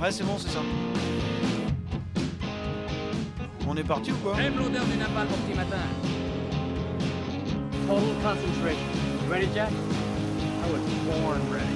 [0.00, 0.60] Ouais, c'est bon, c'est ça.
[3.68, 5.76] On est parti ou quoi J'aime l'odeur du napalm au petit matin.
[7.86, 8.78] Total concentration.
[9.24, 9.70] You ready, Jack?
[9.72, 11.64] I was born ready.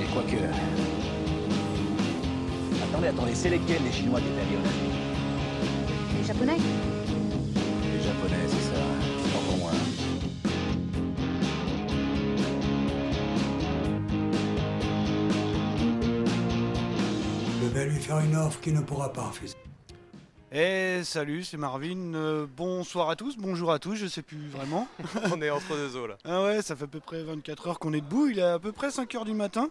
[0.00, 0.36] Eh, quoique.
[2.84, 4.64] Attendez, attendez, c'est lesquels les Chinois qui étaient Amérique
[6.20, 6.56] Les Japonais?
[18.20, 19.56] Faire une offre qu'il ne pourra pas refuser.
[20.50, 22.14] Eh salut, c'est Marvin.
[22.14, 24.88] Euh, bonsoir à tous, bonjour à tous, je sais plus vraiment.
[25.32, 26.16] On est entre deux eaux là.
[26.24, 28.58] Ah ouais, ça fait à peu près 24 heures qu'on est debout, il est à
[28.58, 29.68] peu près 5 heures du matin.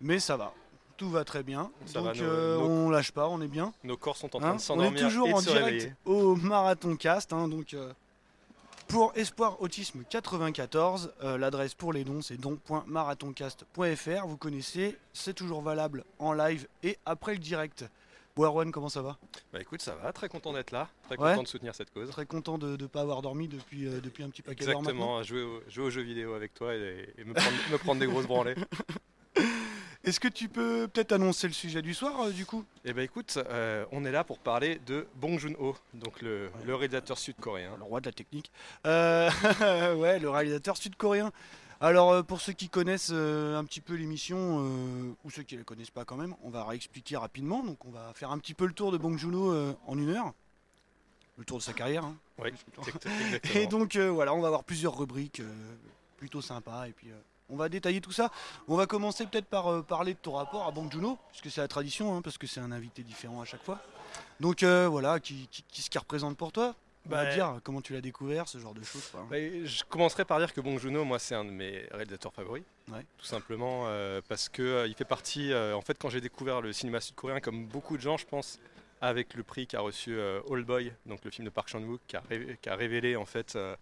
[0.00, 0.54] Mais ça va,
[0.96, 1.70] tout va très bien.
[1.84, 3.74] Ça Donc va, nos- euh, nos- on lâche pas, on est bien.
[3.84, 5.92] Nos corps sont en train Hein de on s'endormir est toujours et en direct réveiller.
[6.06, 7.34] au Marathon Cast.
[7.34, 7.92] hein, donc, euh,
[8.90, 14.26] pour Espoir Autisme 94, euh, l'adresse pour les dons c'est don.marathoncast.fr.
[14.26, 17.84] Vous connaissez, c'est toujours valable en live et après le direct.
[18.36, 19.16] Bon, Erwan, comment ça va?
[19.52, 21.30] Bah écoute, ça va, très content d'être là, très Ouais.
[21.32, 22.08] content de soutenir cette cause.
[22.10, 24.78] Très content de ne pas avoir dormi depuis, euh, depuis un petit paquet d'heures.
[24.78, 27.78] Exactement, à jouer, au- jouer aux jeux vidéo avec toi et, et me, prendre, me
[27.78, 28.54] prendre des grosses branlées.
[30.02, 32.64] Est-ce que tu peux peut-être annoncer le sujet du soir euh, du coup?
[32.86, 36.74] Et bah écoute, euh, on est là pour parler de Bong Joon-ho, donc le, le
[36.74, 37.76] réalisateur sud-coréen.
[37.76, 38.50] Le roi de la technique.
[38.86, 39.30] Euh,
[39.96, 41.30] ouais, le réalisateur sud-coréen.
[41.82, 45.54] Alors euh, pour ceux qui connaissent euh, un petit peu l'émission, euh, ou ceux qui
[45.54, 47.62] ne la connaissent pas quand même, on va réexpliquer rapidement.
[47.62, 50.10] Donc on va faire un petit peu le tour de Bong Joon-ho euh, en une
[50.10, 50.32] heure.
[51.36, 52.04] Le tour de sa carrière.
[52.04, 52.16] hein.
[52.38, 53.54] Oui, exact- exactement.
[53.62, 55.74] Et donc euh, voilà, on va avoir plusieurs rubriques euh,
[56.16, 56.86] plutôt sympas.
[56.88, 57.14] Et puis euh,
[57.50, 58.30] on va détailler tout ça.
[58.68, 61.60] On va commencer peut-être par euh, parler de ton rapport à Bong Joon-ho, puisque c'est
[61.60, 63.78] la tradition, hein, parce que c'est un invité différent à chaque fois.
[64.40, 66.74] Donc euh, voilà, qui, qui, qui ce qui représente pour toi?
[67.06, 69.06] Bah, dire comment tu l'as découvert, ce genre de choses.
[69.10, 69.26] quoi.
[69.30, 72.62] Bah, je commencerai par dire que Bong Joon-ho, moi, c'est un de mes réalisateurs favoris.
[72.92, 73.04] Ouais.
[73.16, 75.50] Tout simplement euh, parce que euh, il fait partie.
[75.50, 78.58] euh, en fait, quand j'ai découvert le cinéma sud-coréen, comme beaucoup de gens, je pense,
[79.02, 82.16] avec le prix qu'a reçu euh, All Boy, donc le film de Park Chan-wook, qui
[82.16, 83.74] a, ré- qui a révélé en fait euh,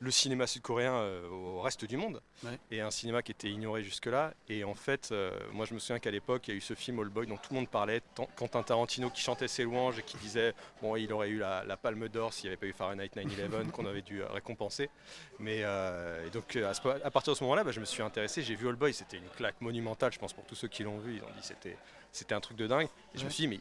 [0.00, 2.58] le cinéma sud-coréen euh, au reste du monde, Ouais.
[2.70, 4.34] et un cinéma qui était ignoré jusque-là.
[4.50, 6.74] Et en fait, euh, moi, je me souviens qu'à l'époque, il y a eu ce
[6.74, 9.98] film All Boy dont tout le monde parlait, Tant- Quentin Tarantino qui chantait ses louanges
[9.98, 12.66] et qui disait bon, il aurait eu la, la Palme d'Or s'il n'y avait pas
[12.66, 14.90] eu Fahrenheit 9/11 qu'on avait dû récompenser.
[15.38, 18.02] Mais et donc à, ce po- à partir de ce moment-là, bah, je me suis
[18.02, 20.82] intéressé, j'ai vu All Boy, c'était une claque monumentale, je pense pour tous ceux qui
[20.82, 21.76] l'ont vu, ils ont dit c'était
[22.12, 22.88] c'était un truc de dingue.
[23.14, 23.60] Et je me suis dit mais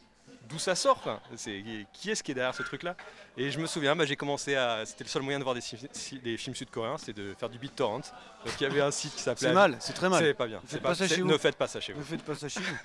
[0.50, 1.02] d'où ça sort
[1.36, 1.64] C'est
[1.94, 2.96] qui est-ce qui est derrière ce truc-là?
[3.38, 5.62] Et je me souviens, bah, j'ai commencé à, c'était le seul moyen de voir des,
[5.62, 8.00] si- si- des films sud-coréens, c'est de faire du BitTorrent.
[8.46, 9.48] Donc il y avait un site qui s'appelait.
[9.50, 10.24] C'est mal, c'est très mal.
[10.24, 10.60] C'est pas bien.
[10.62, 11.28] Faites C'est pas ça c'est- chez vous.
[11.28, 12.00] Ne faites pas ça chez vous.
[12.00, 12.78] Ne faites pas ça chez vous.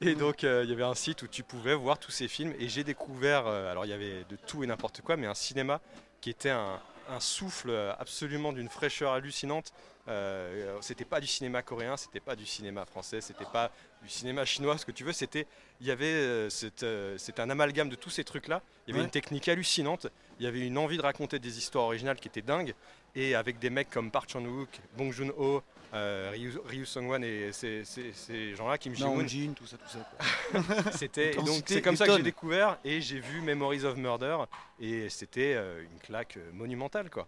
[0.08, 2.52] Et donc euh, il y avait un site où tu pouvais voir tous ces films
[2.58, 5.34] et j'ai découvert, euh, alors il y avait de tout et n'importe quoi, mais un
[5.34, 5.80] cinéma
[6.20, 9.72] qui était un, un souffle absolument d'une fraîcheur hallucinante.
[10.08, 13.70] Euh, c'était pas du cinéma coréen, c'était pas du cinéma français, c'était pas
[14.02, 15.46] du cinéma chinois, ce que tu veux, c'était
[15.82, 16.48] il y avait euh,
[16.82, 18.62] euh, un amalgame de tous ces trucs-là.
[18.86, 19.04] Il y avait Ouais.
[19.04, 20.06] une technique hallucinante,
[20.40, 22.74] il y avait une envie de raconter des histoires originales qui étaient dingues
[23.14, 25.62] et avec des mecs comme Park Chan-wook, Bong Joon-ho,
[25.94, 29.76] euh, Ryu, Ryu Sung-wan et ces, ces- ces gens-là, Kim Non, Ji-woon, jean, tout ça,
[29.76, 30.92] tout ça.
[30.92, 34.38] c'était donc c'est comme ça que j'ai découvert et j'ai vu Memories of Murder
[34.80, 37.26] et c'était une claque monumentale quoi.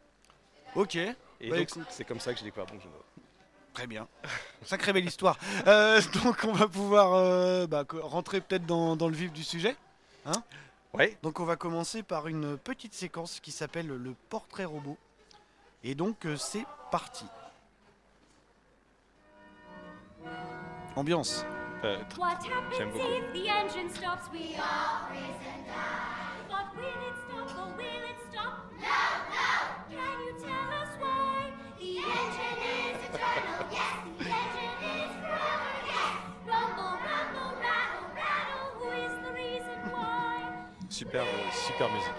[0.74, 0.96] Ok,
[1.40, 1.86] Et Bah, donc écoute.
[1.90, 3.04] c'est comme ça que j'ai découvert Bong Joon-ho.
[3.72, 4.06] très bien.
[4.62, 5.38] Sacrée belle histoire.
[5.66, 9.76] Euh, donc on va pouvoir euh, bah, rentrer peut-être dans, dans le vif du sujet.
[10.92, 11.16] Ouais.
[11.22, 14.98] Donc on va commencer par une petite séquence qui s'appelle le portrait robot.
[15.84, 17.24] Et donc euh, c'est parti.
[20.96, 21.46] Ambiance.
[21.84, 21.96] Euh,
[22.76, 23.04] J'aime beaucoup.
[26.48, 28.54] But will it stop or will it stop?
[28.78, 28.86] No,
[29.30, 29.69] no.
[41.00, 42.12] Super euh, super musique.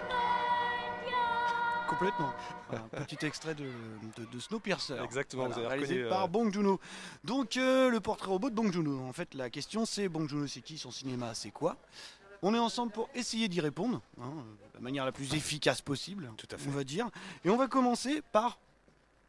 [1.87, 2.33] Complètement.
[2.71, 3.65] Un petit extrait de,
[4.17, 4.95] de, de Snowpiercer.
[5.03, 6.79] Exactement, vous avez réalisé reconnu, euh, par Bong Joon-ho.
[7.23, 9.07] Donc euh, le portrait robot de Bong Joon-ho.
[9.07, 11.77] En fait, la question c'est Bong Joon-ho c'est qui, son cinéma c'est quoi?
[12.41, 14.31] On est ensemble pour essayer d'y répondre, hein,
[14.71, 16.67] de la manière la plus efficace possible, Tout à fait.
[16.67, 17.07] on va dire.
[17.45, 18.57] Et on va commencer par,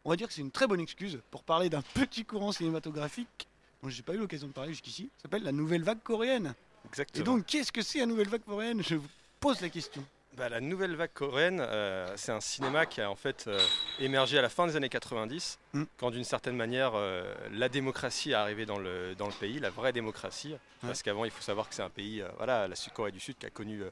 [0.07, 3.49] on va dire que c'est une très bonne excuse pour parler d'un petit courant cinématographique
[3.83, 5.11] dont j'ai pas eu l'occasion de parler jusqu'ici.
[5.19, 6.55] Ça s'appelle la nouvelle vague coréenne.
[6.85, 7.27] Et Exactement.
[7.37, 8.83] donc qu'est-ce que c'est la nouvelle vague coréenne?
[8.83, 9.07] Je vous
[9.43, 10.03] pose la question.
[10.35, 13.59] Bah, la nouvelle vague coréenne, euh, c'est un cinéma qui a en fait euh,
[14.01, 15.83] émergé à la fin des années 90, Mm.
[15.99, 19.69] quand d'une certaine manière euh, la démocratie est arrivée dans le, dans le pays, la
[19.69, 20.55] vraie démocratie.
[20.81, 23.47] Parce qu'avant, il faut savoir que c'est un pays, voilà, la Corée du Sud, qui
[23.47, 23.83] a connu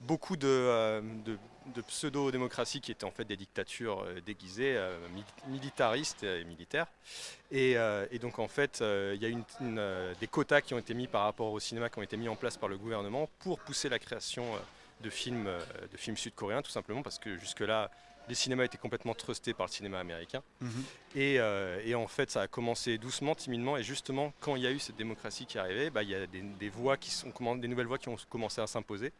[0.00, 4.76] beaucoup de, de- de pseudo-démocraties qui étaient en fait des dictatures déguisées,
[5.14, 6.86] mili- militaristes et militaires.
[7.52, 7.76] Et,
[8.10, 11.06] et donc en fait, il y a une, une, des quotas qui ont été mis
[11.06, 13.88] par rapport au cinéma, qui ont été mis en place par le gouvernement pour pousser
[13.88, 14.44] la création
[15.02, 15.60] de films, euh,
[15.90, 17.90] de films sud-coréens, tout simplement parce que jusque-là,
[18.28, 20.42] les cinémas étaient complètement trustés par le cinéma américain.
[20.60, 20.84] Mhm.
[21.16, 24.66] Et, euh, et en fait, ça a commencé doucement, timidement, et justement, quand il y
[24.66, 27.10] a eu cette démocratie qui est arrivée, bah, il y a des, des voix qui
[27.10, 29.12] sont, des nouvelles voix qui ont commencé à s'imposer.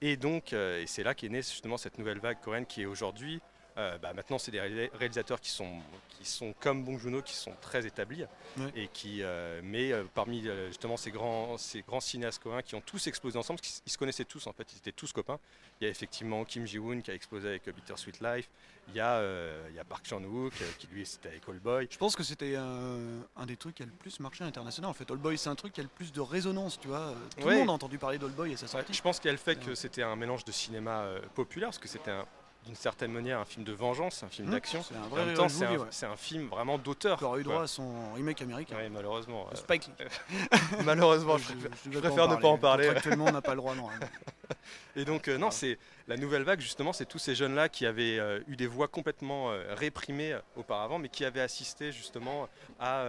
[0.00, 2.86] Et donc, euh, et c'est là qu'est née justement cette nouvelle vague coréenne qui est
[2.86, 3.40] aujourd'hui.
[3.76, 5.80] Euh, bah, maintenant, c'est des réali- réalisateurs qui sont,
[6.10, 8.24] qui sont comme Bong Joon-ho, qui sont très établis,
[8.56, 8.70] Ouais.
[8.76, 12.74] et qui, euh, mais euh, parmi euh, justement ces grands, ces grands cinéastes coréens qui
[12.76, 15.12] ont tous explosé ensemble, parce qu'ils ils se connaissaient tous en fait, ils étaient tous
[15.12, 15.38] copains.
[15.80, 18.48] Il y a effectivement Kim Ji-woon qui a explosé avec euh, Bittersweet Life.
[18.88, 19.22] Il y a,
[19.70, 21.88] il y a Park Chan-wook qui lui c'était avec All Boy.
[21.90, 24.90] Je pense que c'était un des trucs qui a le plus marché à l'international.
[24.90, 27.14] En fait, All Boy, c'est un truc qui a le plus de résonance, tu vois.
[27.38, 27.52] Tout Ouais.
[27.54, 28.92] le monde a entendu parler d'All Boy et sa Ouais, sortie.
[28.92, 31.78] je pense qu'il y a le fait que c'était un mélange de cinéma populaire, parce
[31.78, 32.26] que c'était un-
[32.64, 34.82] d'une certaine manière un film de vengeance, un film Mmh, d'action.
[34.82, 35.64] C'est un En même temps, c'est
[36.06, 36.16] un, ouais.
[36.16, 37.18] film vraiment d'auteur.
[37.18, 37.52] Qui aurait eu quoi.
[37.54, 38.76] droit à son remake américain.
[38.76, 39.46] Ouais, malheureusement.
[39.52, 39.90] euh, Spike
[40.84, 42.88] malheureusement, je Je- préfère- je ne pas en parler.
[42.88, 43.88] Actuellement, on n'a pas le droit, non.
[44.96, 48.18] Et donc, euh, non, c'est la nouvelle vague, justement, c'est tous ces jeunes-là qui avaient
[48.18, 53.04] euh, eu des voix complètement réprimées auparavant, mais qui avaient assisté justement à,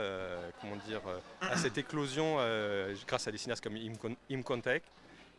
[0.62, 1.02] comment dire,
[1.42, 2.38] à cette éclosion
[3.08, 4.84] grâce à des cinéastes comme Im, Kon- Im Kwon-taek,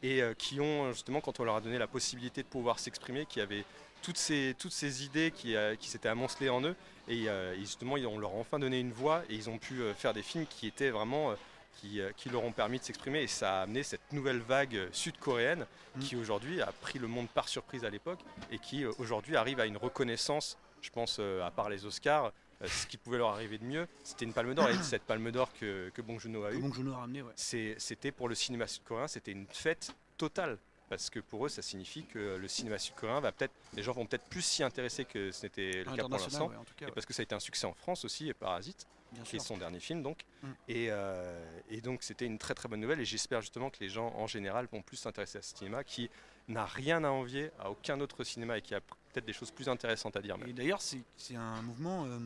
[0.02, 3.40] et qui ont, justement, quand on leur a donné la possibilité de pouvoir s'exprimer, qui
[3.40, 3.64] avaient
[4.02, 6.74] toutes ces, toutes ces idées qui, euh, qui s'étaient amoncelées en eux,
[7.08, 9.94] et, euh, justement, on leur a enfin donné une voix, et ils ont pu euh,
[9.94, 11.30] faire des films qui étaient vraiment...
[11.32, 11.34] euh,
[11.82, 15.66] qui, qui leur ont permis de s'exprimer et ça a amené cette nouvelle vague sud-coréenne
[15.94, 16.00] Mm.
[16.00, 18.18] qui aujourd'hui a pris le monde par surprise à l'époque
[18.50, 22.32] et qui aujourd'hui arrive à une reconnaissance, je pense, à part les Oscars,
[22.62, 25.30] euh, ce qui pouvait leur arriver de mieux, c'était une palme d'or et cette palme
[25.30, 27.32] d'or que, que Bong Joon-ho a Que eu, Bong Joon-ho a ramené, ouais.
[27.36, 30.56] c'est- c'était pour le cinéma sud-coréen, c'était une fête totale.
[30.88, 34.06] Parce que pour eux, ça signifie que le cinéma sud-coréen va peut-être, les gens vont
[34.06, 36.48] peut-être plus s'y intéresser que ce n'était le cas pour l'instant.
[36.48, 36.86] ouais, cas.
[36.86, 39.22] Et ouais, parce que ça a été un succès en France aussi, et Parasite bien
[39.22, 40.24] qui est son dernier film donc.
[40.42, 40.48] Mm.
[40.68, 43.88] Et, euh, et donc c'était une très très bonne nouvelle et j'espère justement que les
[43.88, 46.10] gens en général vont plus s'intéresser à ce cinéma qui
[46.48, 49.68] n'a rien à envier à aucun autre cinéma et qui a peut-être des choses plus
[49.68, 50.38] intéressantes à dire.
[50.38, 50.48] même.
[50.48, 52.18] Et d'ailleurs, c'est c'est un mouvement euh,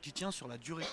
[0.00, 0.86] qui tient sur la durée.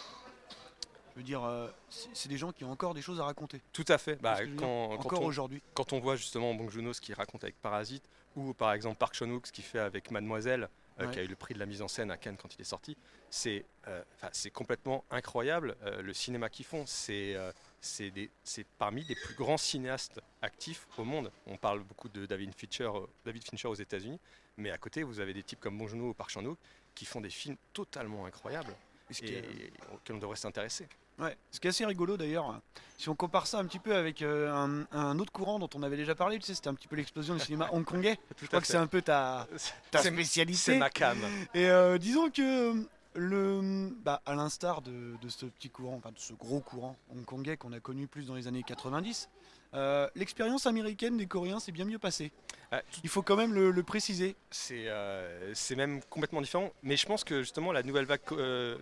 [1.13, 3.61] Je veux dire, euh, c'est des gens qui ont encore des choses à raconter.
[3.71, 4.15] Tout à fait.
[4.21, 5.61] Bah, quand, quand encore aujourd'hui.
[5.75, 8.03] quand on voit justement Bong Joon-ho ce qu'il raconte avec Parasite
[8.35, 10.69] ou par exemple Park Chan-wook ce qu'il fait avec Mademoiselle
[10.99, 11.11] euh, Ouais.
[11.11, 12.65] qui a eu le prix de la mise en scène à Cannes quand il est
[12.65, 12.95] sorti,
[13.31, 16.83] c'est euh, c'est complètement incroyable euh, le cinéma qu'ils font.
[16.85, 17.35] C'est
[17.81, 21.31] c'est parmi les plus grands cinéastes actifs au monde.
[21.47, 22.89] On parle beaucoup de David Fincher,
[23.25, 24.19] David Fincher aux États-Unis,
[24.57, 26.57] mais à côté vous avez des types comme Bong Joon-ho ou Park Chan-wook
[26.95, 28.73] qui font des films totalement incroyables
[29.09, 30.87] Et ce qui et est- auxquels on devrait s'intéresser.
[31.19, 32.59] Ouais, ce qui est assez rigolo d'ailleurs,
[32.97, 35.83] si on compare ça un petit peu avec euh, un, un autre courant dont on
[35.83, 38.17] avait déjà parlé, tu sais, c'était un petit peu l'explosion du cinéma hongkongais.
[38.41, 39.47] Je crois que c'est un peu ta,
[39.91, 40.57] ta spécialité.
[40.57, 41.19] C'est ma cam.
[41.53, 42.41] Et euh, disons que
[42.73, 42.83] euh,
[43.13, 47.57] le, bah, à l'instar de, de ce petit courant, enfin de ce gros courant hongkongais
[47.57, 49.29] qu'on a connu plus dans les années 90,
[49.73, 52.31] euh, l'expérience américaine des Coréens s'est bien mieux passée.
[52.71, 54.35] Ah, Il faut quand même le, le préciser.
[54.51, 56.71] C'est euh, même complètement différent.
[56.83, 58.77] Mais je pense que justement la nouvelle vague, euh,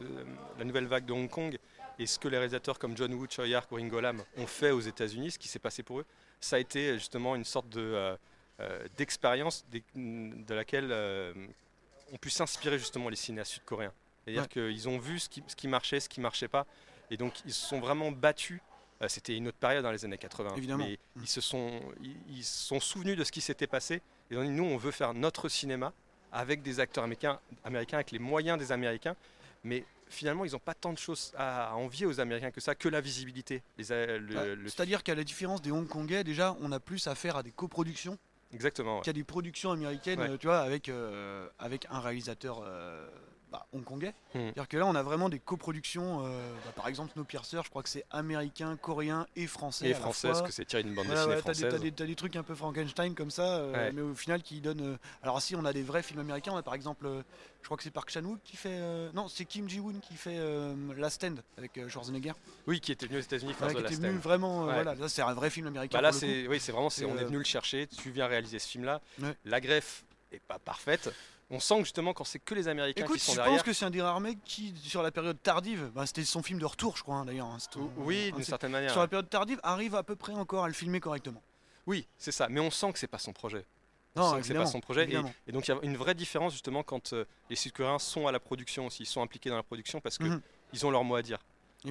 [0.57, 1.57] la nouvelle vague de Hong Kong
[1.99, 4.71] et ce que les réalisateurs comme John Woo, Choi Hark ou Ringo Lam ont fait
[4.71, 6.05] aux États-Unis, ce qui s'est passé pour eux,
[6.39, 8.15] ça a été justement une sorte de
[8.59, 9.65] euh, d'expérience
[9.95, 10.91] de laquelle
[12.13, 13.93] ont pu s'inspirer justement les cinéastes sud-coréens.
[14.23, 14.47] C'est-à-dire Ouais.
[14.47, 16.65] qu'ils ont vu ce qui, ce qui marchait, ce qui marchait pas,
[17.09, 18.61] et donc ils se sont vraiment battus.
[19.01, 20.55] Euh, C'était une autre période dans les années 80.
[20.57, 20.85] Évidemment.
[20.85, 21.21] Mais Mm.
[21.23, 21.81] ils se sont,
[22.29, 23.95] ils, sont souvenus de ce qui s'était passé.
[23.95, 24.01] Et
[24.35, 25.91] ils ont dit, nous, on veut faire notre cinéma
[26.31, 29.15] avec des acteurs américains, américains avec les moyens des Américains.
[29.63, 32.89] Mais finalement, ils n'ont pas tant de choses à, envier aux Américains que ça, que
[32.89, 33.63] la visibilité.
[33.77, 33.83] Le-
[34.35, 37.51] Ouais, le- C'est-à-dire qu'à la différence des Hongkongais, déjà, on a plus affaire à des
[37.51, 38.17] coproductions
[38.53, 38.97] exactement.
[38.97, 39.01] ouais.
[39.03, 40.29] qu'il y a des productions américaines, Ouais.
[40.29, 43.07] euh, tu vois, avec, euh, avec un réalisateur euh,
[43.51, 44.13] bah, hongkongais.
[44.33, 44.39] Hmm.
[44.45, 46.25] C'est-à-dire que là, on a vraiment des coproductions.
[46.25, 49.87] euh, bah, par exemple, Snowpiercer, je crois que c'est américain, coréen et français.
[49.87, 50.47] Et à la française, fois.
[50.47, 51.93] que c'est tiré d'une bande Voilà, dessinée ouais, t'as des, française.
[51.95, 53.91] t'as des- des trucs un peu Frankenstein comme ça, euh, Ouais.
[53.91, 54.81] mais au final qui donnent.
[54.93, 57.07] euh, Alors si on a des vrais films américains, on a par exemple,
[57.61, 58.79] je crois que c'est Park Chan-wook qui fait,
[59.13, 60.39] non c'est Kim Ji-woon qui fait
[60.97, 62.33] Last Stand avec Schwarzenegger,
[62.67, 65.33] Oui, qui était venu aux États-Unis faire qui était venu vraiment, voilà, là c'est un
[65.33, 65.97] vrai film américain.
[65.97, 67.87] Bah là, c'est oui, c'est vraiment, on est venu le chercher.
[67.87, 69.01] Tu viens réaliser ce film-là.
[69.45, 71.13] La greffe est pas parfaite.
[71.53, 73.53] On sent que justement, quand c'est que les Américains Écoute, qui sont je derrière.
[73.55, 76.41] pense que c'est un des rares mecs qui, sur la période tardive, bah, c'était son
[76.41, 77.47] film de retour, je crois hein, d'ailleurs.
[77.47, 77.57] hein,
[77.97, 78.91] Oui, un- d'une certaine manière.
[78.91, 81.43] Sur la période tardive, arrive à peu près encore à le filmer correctement.
[81.85, 82.47] Oui, c'est ça.
[82.49, 83.65] Mais on sent que c'est pas son projet.
[84.15, 85.09] Non, c'est pas son projet.
[85.47, 88.31] Et, donc il y a une vraie différence justement quand euh, les Sud-Coréens sont à
[88.31, 90.41] la production aussi, ils sont impliqués dans la production parce que Mhm.
[90.73, 91.39] ils ont leur mot à dire.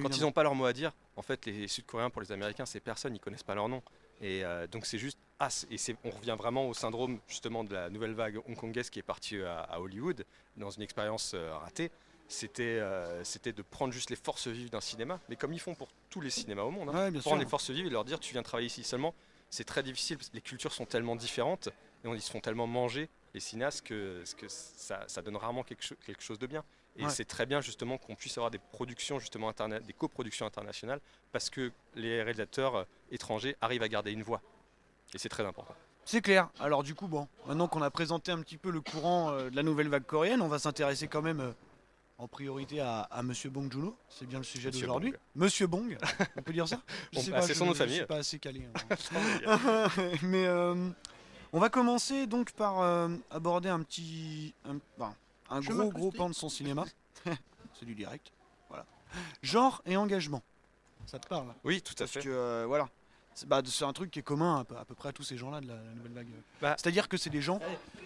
[0.01, 2.65] Quand ils n'ont pas leur mot à dire, en fait, les Sud-Coréens pour les Américains,
[2.65, 3.81] c'est personne, ils connaissent pas leur nom.
[4.21, 7.89] Et euh, donc c'est juste, ah, et on revient vraiment au syndrome justement de la
[7.89, 10.25] nouvelle vague hongkongaise qui est partie euh, à, à Hollywood
[10.57, 11.91] dans une expérience euh, ratée.
[12.27, 15.89] C'était, euh, de prendre juste les forces vives d'un cinéma, mais comme ils font pour
[16.09, 17.43] tous les cinémas au monde, hein, Ouais, bien prendre sûr.
[17.43, 19.13] les forces vives et leur dire tu viens travailler ici seulement,
[19.49, 21.67] c'est très difficile parce que les cultures sont tellement différentes
[22.03, 25.63] et on, ils se font tellement manger les cinéastes que, que ça, ça donne rarement
[25.63, 26.63] quelque chose de bien.
[26.97, 27.09] Et Ouais.
[27.09, 30.99] c'est très bien justement qu'on puisse avoir des productions justement interna- des coproductions internationales
[31.31, 34.41] parce que les réalisateurs euh, étrangers arrivent à garder une voix.
[35.13, 35.73] Et c'est très important.
[36.03, 36.49] C'est clair.
[36.59, 39.55] Alors du coup, bon, maintenant qu'on a présenté un petit peu le courant euh, de
[39.55, 41.51] la nouvelle vague coréenne, on va s'intéresser quand même euh,
[42.17, 43.95] en priorité à, à Monsieur Bong Joon-ho.
[44.09, 45.13] C'est bien le sujet d'aujourd'hui.
[45.35, 45.97] Monsieur Bong,
[46.35, 46.81] on peut dire ça?
[47.13, 47.95] Je Bon, bah, c'est je- son nom de je famille.
[47.97, 48.67] suis pas assez calé.
[48.75, 49.87] hein.
[50.23, 50.89] Mais euh,
[51.53, 52.81] on va commencer donc par
[53.31, 55.15] aborder un petit, un, enfin,
[55.51, 56.85] un gros gros pan de son cinéma.
[57.79, 58.31] C'est du direct.
[58.69, 58.85] Voilà.
[59.41, 60.41] Genre et engagement.
[61.05, 61.53] Ça te parle?
[61.63, 62.21] Oui, tout à Parce fait.
[62.21, 62.89] que euh, voilà.
[63.33, 65.23] C'est bah, c'est un truc qui est commun à peu, à peu près à tous
[65.23, 66.27] ces gens-là de la, la nouvelle vague.
[66.61, 66.75] Bah.
[66.77, 67.59] C'est-à-dire que c'est des gens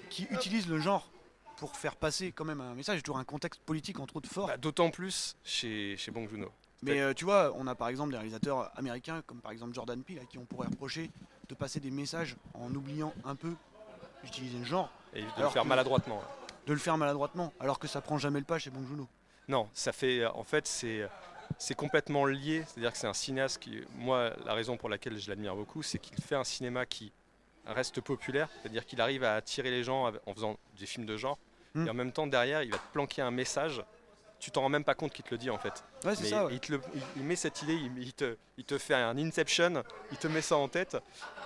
[0.10, 1.10] qui utilisent le genre
[1.58, 4.48] pour faire passer quand même un message, toujours un contexte politique entre autres fort.
[4.48, 6.52] Bah, D'autant plus chez, chez Bong Joon-ho.
[6.84, 10.02] Mais euh, tu vois, on a par exemple des réalisateurs américains comme par exemple Jordan
[10.04, 11.10] Peele à qui on pourrait reprocher
[11.50, 13.54] de passer des messages en oubliant un peu
[14.24, 16.22] d'utiliser le genre, Et de le faire que- maladroitement.
[16.66, 19.08] De le faire maladroitement, alors que ça prend jamais le pas chez Bong Joon-ho.
[19.48, 20.26] Non, ça fait.
[20.26, 21.08] En fait, c'est.
[21.60, 25.30] C'est complètement lié, c'est-à-dire que c'est un cinéaste qui, moi, la raison pour laquelle je
[25.30, 27.12] l'admire beaucoup, c'est qu'il fait un cinéma qui
[27.68, 31.38] reste populaire, c'est-à-dire qu'il arrive à attirer les gens en faisant des films de genre,
[31.76, 31.88] Hmm.
[31.88, 33.84] et en même temps derrière, il va te planquer un message.
[34.46, 35.84] Tu t'en rends même pas compte qu'il te le dit en fait.
[36.04, 36.46] Ouais, c'est Mais ça.
[36.46, 36.54] ouais.
[36.54, 39.18] il, te le- il- il met cette idée, il, il te, il te fait un
[39.18, 40.96] inception, il te met ça en tête.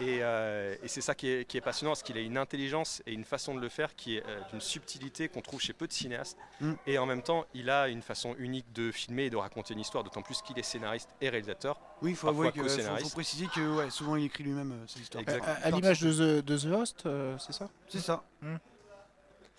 [0.02, 3.02] Et, euh, et c'est ça qui est, qui est passionnant, parce qu'il a une intelligence
[3.06, 5.88] et une façon de le faire qui est euh, d'une subtilité qu'on trouve chez peu
[5.88, 6.38] de cinéastes.
[6.60, 6.74] Mm.
[6.88, 9.80] Et en même temps, il a une façon unique de filmer et de raconter une
[9.80, 11.80] histoire, d'autant plus qu'il est scénariste et réalisateur.
[12.02, 13.08] Oui, il faut avouer que faut, co-scénariste.
[13.12, 15.24] faut préciser que ouais, souvent il écrit lui-même euh, ses histoires.
[15.26, 17.70] À, à l'image de The, de The Host, euh, c'est ça?
[17.88, 18.26] C'est ça.
[18.42, 18.58] Hmm.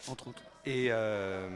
[0.08, 0.42] Entre autres.
[0.66, 1.48] Et, euh,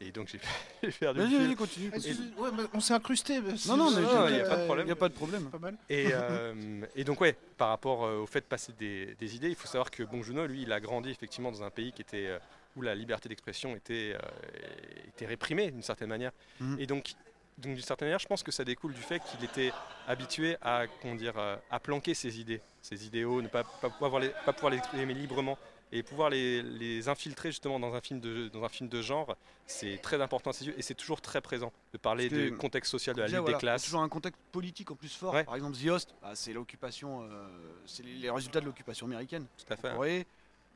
[0.00, 0.40] et donc j'ai
[1.02, 1.90] le Vas-y, continue.
[2.38, 3.40] Ouais, on s'est incrusté.
[3.66, 3.90] Non, non,
[4.28, 4.86] il y a pas de problème.
[4.86, 5.50] n'y a pas de problème.
[5.50, 5.76] Pas mal.
[5.88, 9.48] Et, euh, et donc ouais, par rapport euh, au fait de passer des, des idées,
[9.48, 12.26] il faut savoir que Joon-ho, lui, il a grandi effectivement dans un pays qui était
[12.28, 12.38] euh,
[12.76, 16.32] où la liberté d'expression était, euh, était réprimée d'une certaine manière.
[16.60, 16.76] Mhm.
[16.78, 17.12] Et donc,
[17.58, 19.72] donc d'une certaine manière, je pense que ça découle du fait qu'il était
[20.06, 24.20] habitué à comment dire, euh, à planquer ses idées, ses idéaux, ne pas, pas pouvoir
[24.20, 25.58] les, pas pouvoir les exprimer librement
[25.90, 29.36] et pouvoir les, les infiltrer justement dans un film de dans un film de genre,
[29.66, 32.90] c'est très important à ses yeux et c'est toujours très présent de parler du contexte
[32.90, 33.84] social de la Déjà, lutte voilà, des il y a classes.
[33.84, 35.32] toujours un contexte politique en plus fort.
[35.34, 35.44] Ouais.
[35.44, 37.48] Par exemple, The Host, bah, c'est l'occupation, euh,
[37.86, 39.46] c'est les résultats de l'occupation américaine.
[39.56, 39.92] Tout à fait.
[39.94, 40.26] Corée.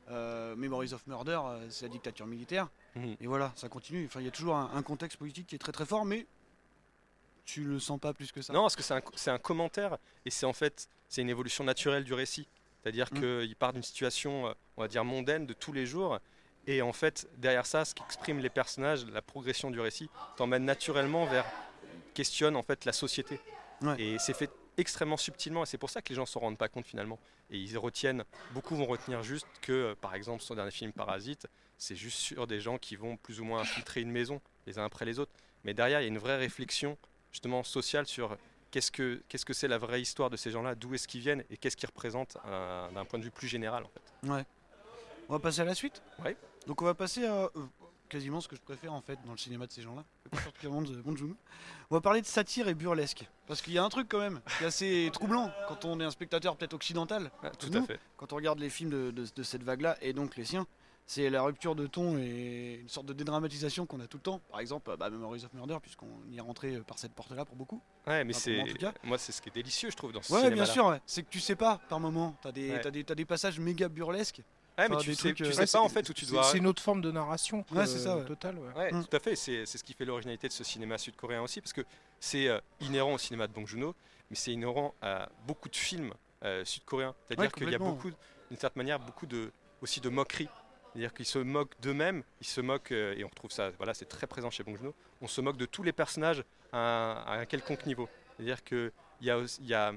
[0.09, 2.67] Euh, Memories of Murder, c'est la dictature militaire.
[2.95, 3.15] Mhm.
[3.21, 4.05] Et voilà, ça continue.
[4.05, 6.25] Enfin, il y a toujours un, un contexte politique qui est très très fort, mais
[7.45, 8.53] tu le sens pas plus que ça.
[8.53, 8.93] Non, parce que c'est
[9.29, 12.47] un, un commentaire et c'est en fait c'est une évolution naturelle du récit.
[12.81, 13.19] C'est-à-dire Mm.
[13.19, 16.19] qu'il part d'une situation, euh, on va dire, mondaine de tous les jours.
[16.67, 21.25] Et en fait, derrière ça, ce qu'expriment les personnages, la progression du récit, t'emmène naturellement
[21.25, 21.45] vers,
[22.13, 23.39] questionne en fait la société.
[23.81, 24.01] Ouais.
[24.01, 26.69] Et c'est fait extrêmement subtilement et c'est pour ça que les gens s'en rendent pas
[26.69, 27.19] compte finalement.
[27.51, 31.47] Et ils retiennent, beaucoup vont retenir juste que, euh, par exemple, son dernier film Parasite,
[31.77, 34.85] c'est juste sur des gens qui vont plus ou moins infiltrer une maison, les uns
[34.85, 35.31] après les autres.
[35.63, 36.97] Mais derrière, il y a une vraie réflexion
[37.33, 38.37] justement sociale sur
[38.71, 41.43] qu'est-ce que qu'est-ce que c'est la vraie histoire de ces gens-là, d'où est-ce qu'ils viennent
[41.49, 44.29] et qu'est-ce qu'ils représentent euh, d'un point de vue plus général en fait.
[44.29, 44.45] Ouais.
[45.27, 46.01] On va passer à la suite?
[46.23, 46.37] Ouais.
[46.67, 47.49] Donc on va passer à euh,
[48.09, 50.03] quasiment ce que je préfère en fait dans le cinéma de ces gens-là.
[51.89, 53.27] On va parler de satire et burlesque.
[53.47, 56.03] Parce qu'il y a un truc quand même qui est assez troublant quand on est
[56.03, 57.99] un spectateur peut-être occidental, Ah, tout Nous à fait.
[58.17, 60.65] quand on regarde les films de, de- de cette vague-là et donc les siens.
[61.05, 64.39] C'est la rupture de ton et une sorte de dédramatisation qu'on a tout le temps.
[64.49, 67.81] Par exemple, bah, Memories of Murder, puisqu'on y est rentré par cette porte-là pour beaucoup.
[68.07, 68.93] Ouais, mais Enfin, c'est moi, en tout cas.
[69.03, 70.55] moi c'est ce qui est délicieux je trouve dans ce Ouais, cinéma.
[70.55, 71.01] bien sûr, ouais.
[71.05, 72.35] c'est que tu sais pas par moment.
[72.41, 72.81] T'as des, Ouais.
[72.81, 74.41] t'as des, t'as des passages méga burlesques.
[74.77, 76.25] Ouais, mais Enfin, tu sais, trucs, tu euh, sais Ouais, pas en fait où tu
[76.25, 76.43] dois.
[76.45, 77.63] C'est une autre forme de narration.
[77.71, 78.25] Ouais, c'est ça, ouais.
[78.25, 78.73] Totale, ouais.
[78.73, 79.05] Ouais, Mm.
[79.05, 79.35] tout à fait.
[79.35, 81.81] C'est c'est ce qui fait l'originalité de ce cinéma sud-coréen aussi, parce que
[82.19, 83.93] c'est euh, inhérent au cinéma de Bong Joon-ho,
[84.31, 87.13] mais c'est inhérent à beaucoup de films euh, sud-coréens.
[87.27, 88.09] C'est-à-dire Ouais, qu'il y a beaucoup,
[88.49, 90.47] d'une certaine manière, beaucoup de aussi de moqueries.
[90.93, 94.05] C'est-à-dire qu'ils se moquent d'eux-mêmes, ils se moquent, euh, et on retrouve ça, voilà, c'est
[94.05, 94.93] très présent chez Bong Joon-ho.
[95.21, 98.07] On se moque de tous les personnages à un, à un quelconque niveau.
[98.37, 99.93] C'est-à-dire que y a, y a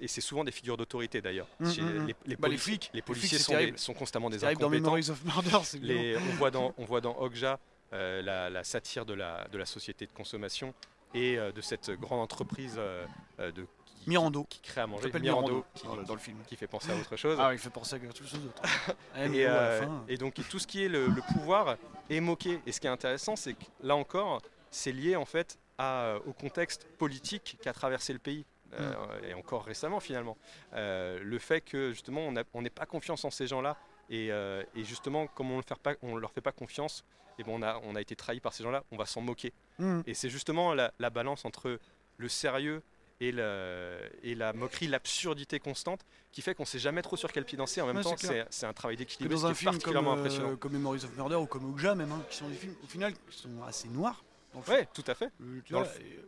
[0.00, 1.46] et c'est souvent des figures d'autorité d'ailleurs.
[1.60, 2.06] Mm, mm, mm.
[2.08, 2.90] les, les Bah, les polici- flics.
[2.92, 3.72] les Les flics, policiers sont, terrible.
[3.72, 4.94] des- sont constamment des dans incompétents.
[4.96, 5.58] Of Murder.
[5.80, 7.60] Les- on, voit dans, on voit dans Okja
[7.92, 10.74] euh, la, la satire de la, de la société de consommation
[11.14, 13.06] et euh, de cette grande entreprise euh,
[13.38, 13.66] de,
[14.06, 14.44] Mirando.
[14.48, 15.02] qui crée à Il manger.
[15.04, 16.38] s'appelle Mirando, Mirando qui, dans le, dans le film.
[16.46, 17.36] qui fait penser à autre chose.
[17.40, 18.62] Ah, il fait penser à quelque chose d'autre.
[19.16, 21.76] Et, la euh, et donc et tout ce qui est le, le pouvoir
[22.10, 22.60] est moqué.
[22.66, 24.40] Et ce qui est intéressant, c'est que là encore,
[24.70, 28.44] c'est lié en fait à- au contexte politique qui a traversé le pays.
[28.78, 29.24] euh, Mm.
[29.24, 30.36] et encore récemment finalement.
[30.74, 32.20] Euh, le fait que justement
[32.52, 33.78] on n'ait pas confiance en ces gens-là
[34.10, 37.02] et, euh, et justement comme on ne leur, pas- on leur fait pas confiance,
[37.38, 39.54] et bon, on, a, on a été trahi par ces gens-là, on va s'en moquer.
[39.78, 40.02] Mhm.
[40.06, 41.78] Et c'est justement la, la balance entre
[42.18, 42.82] le sérieux
[43.20, 46.00] et, le- et la moquerie, l'absurdité constante
[46.32, 47.80] qui fait qu'on sait jamais trop sur quel pied danser.
[47.80, 48.14] En même Ouais, temps,
[48.50, 50.56] c'est un travail d'équilibre qui est comme, particulièrement euh, impressionnant.
[50.56, 53.12] comme Memories of Murder ou comme Okja même, hein, qui sont des films au final
[53.12, 54.22] qui sont assez noirs.
[54.52, 54.76] dans le film.
[54.76, 55.30] Ouais, tout à fait.
[55.42, 56.22] Euh, tu Dans vois, euh,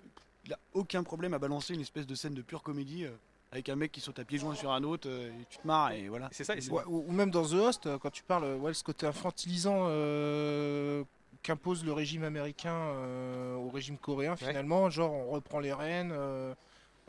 [0.47, 3.11] il a aucun problème à balancer une espèce de scène de pure comédie euh,
[3.53, 5.67] avec un mec qui saute à pieds joints sur un autre euh, et tu te
[5.67, 6.29] marres et voilà.
[6.33, 6.57] C'est ça.
[6.57, 9.85] et c'est- Ouais, ou même dans The Host, quand tu parles, ouais, ce côté infantilisant
[9.89, 11.05] euh,
[11.43, 16.55] qu'impose le régime américain euh, au régime coréen, finalement, genre on reprend les rênes, euh,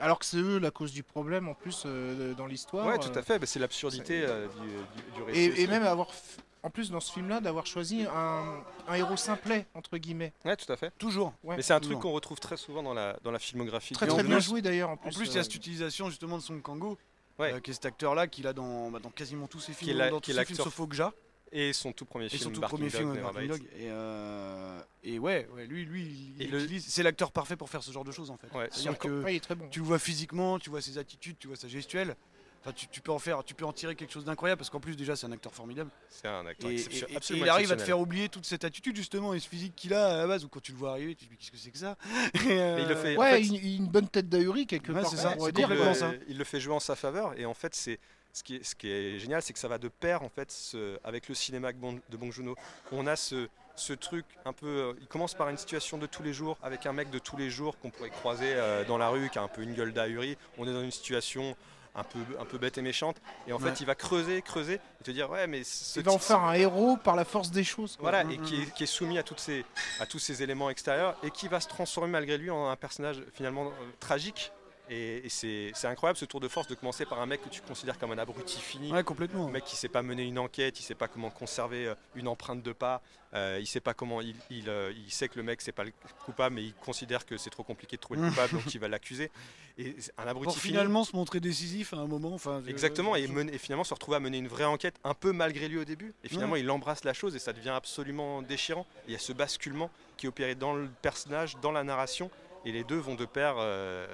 [0.02, 2.88] alors que c'est eux la cause du problème en plus euh, dans l'histoire.
[2.88, 3.40] Ouais, tout euh, à fait.
[3.40, 4.68] bah, c'est l'absurdité euh, du,
[5.02, 5.62] du- du récit.
[5.62, 8.44] Et, même avoir, f- en plus dans ce film-là, d'avoir choisi un,
[8.88, 10.34] un héros simplet, entre guillemets.
[10.46, 10.92] Ouais, tout à fait.
[10.98, 11.34] Toujours.
[11.44, 11.56] Ouais.
[11.56, 11.94] Mais c'est un toujours.
[12.00, 13.94] truc qu'on retrouve très souvent dans la, dans la filmographie.
[13.94, 15.10] Très très bien joué d'ailleurs en plus.
[15.10, 16.98] En plus, il y a cette utilisation justement de Song Kang-ho,
[17.40, 17.54] Ouais.
[17.54, 19.92] euh, qui est cet acteur-là qu'il a dans, bah, dans quasiment tous ses Qui films,
[19.92, 21.14] est la- dans qui tous est ses films sauf Okja,
[21.54, 23.48] Et son tout premier et film, son tout Barking premier Dog, film Barking.
[23.50, 23.62] Dog.
[23.78, 28.06] Et, euh, et ouais, ouais, lui, lui, le- c'est l'acteur parfait pour faire ce genre
[28.06, 28.48] de choses en fait.
[28.58, 29.68] Ouais, C'est-à-dire Son- que ouais, il est très bon.
[29.70, 32.16] tu le vois physiquement, tu vois ses attitudes, tu vois sa gestuelle.
[32.64, 34.80] Enfin, tu, tu peux en faire, tu peux en tirer quelque chose d'incroyable parce qu'en
[34.80, 35.90] plus déjà c'est un acteur formidable.
[36.10, 37.50] C'est un acteur Et, exception- et- il arrive à te
[37.82, 37.86] exceptionnel.
[37.86, 40.46] faire oublier toute cette attitude justement et ce physique qu'il a à la base.
[40.46, 41.98] Ou quand tu le vois arriver, tu te dis mais qu'est-ce que c'est que ça?
[42.36, 44.92] Et, euh, Mais il le fait- en Ouais, fait- une, une bonne tête d'ahuri quelque
[44.94, 45.10] Ouais, part.
[45.10, 46.10] c'est ça, dire, ça.
[46.12, 48.00] Euh, il le fait jouer en sa faveur et en fait c'est
[48.34, 50.52] ce qui est, ce qui est génial c'est que ça va de pair en fait
[50.52, 51.78] ce- avec le cinéma de
[52.18, 52.56] Bong- Joon-ho
[52.92, 56.24] on a ce, ce truc un peu euh, il commence par une situation de tous
[56.24, 59.10] les jours avec un mec de tous les jours qu'on pourrait croiser euh, dans la
[59.10, 61.56] rue qui a un peu une gueule d'ahuri on est dans une situation
[61.94, 63.70] un peu, un peu bête et méchante et en Ouais.
[63.70, 66.40] fait il va creuser creuser et te dire ouais mais ce Il va en faire
[66.40, 67.98] un héros par la force des choses.
[67.98, 68.04] quoi.
[68.12, 69.66] voilà, Mm, et mm, qui est, qui est soumis à, toutes ces,
[70.00, 73.22] à tous ces éléments extérieurs et qui va se transformer malgré lui en un personnage
[73.34, 74.54] finalement euh, tragique.
[74.94, 77.62] Et, et c'est incroyable ce tour de force de commencer par un mec que tu
[77.62, 79.48] considères comme un abruti fini, Ouais, complètement.
[79.48, 82.28] un mec qui sait pas mener une enquête, il sait pas comment conserver euh, une
[82.28, 83.02] empreinte de pas,
[83.34, 85.86] euh, il sait pas comment, il, il, euh, il sait que le mec c'est pas
[85.86, 85.94] le
[86.26, 88.90] coupable, mais il considère que c'est trop compliqué de trouver le coupable, donc il va
[88.90, 89.32] l'accuser.
[89.78, 90.74] Et un abruti Pour fini.
[90.74, 92.34] finalement se montrer décisif à un moment.
[92.34, 95.14] Enfin, Exactement, et, je- mener- et finalement se retrouver à mener une vraie enquête, un
[95.14, 96.14] peu malgré lui au début.
[96.26, 98.86] Et finalement, il embrasse la chose et ça devient absolument déchirant.
[99.08, 102.30] Il y a ce basculement qui est opéré dans le personnage, dans la narration,
[102.66, 104.08] et les deux vont de pair, euh,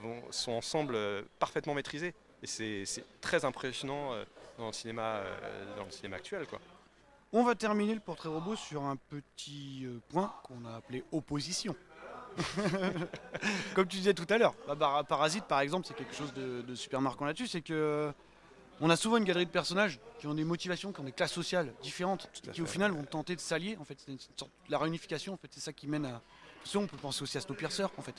[0.00, 2.14] vont- sont ensemble euh, parfaitement maîtrisés.
[2.42, 2.84] Et c'est
[3.20, 4.24] très impressionnant euh,
[4.58, 5.20] dans le cinéma,
[5.76, 6.60] dans le cinéma actuel, quoi.
[7.32, 11.74] On va terminer le portrait robot sur un petit point qu'on a appelé opposition.
[13.74, 16.74] Comme tu disais tout à l'heure, bah, Parasite par exemple, c'est quelque chose de, de
[16.74, 18.12] super marquant là-dessus, c'est que
[18.80, 21.32] on a souvent une galerie de personnages qui ont des motivations, qui ont des classes
[21.32, 23.76] sociales différentes, qui au final vont tenter de s'allier.
[23.80, 24.12] En fait, c'est
[24.68, 25.34] la réunification.
[25.34, 26.20] En fait, c'est ça qui mène à.
[26.64, 28.14] Ça, on peut penser aussi à Snowpiercer, en fait.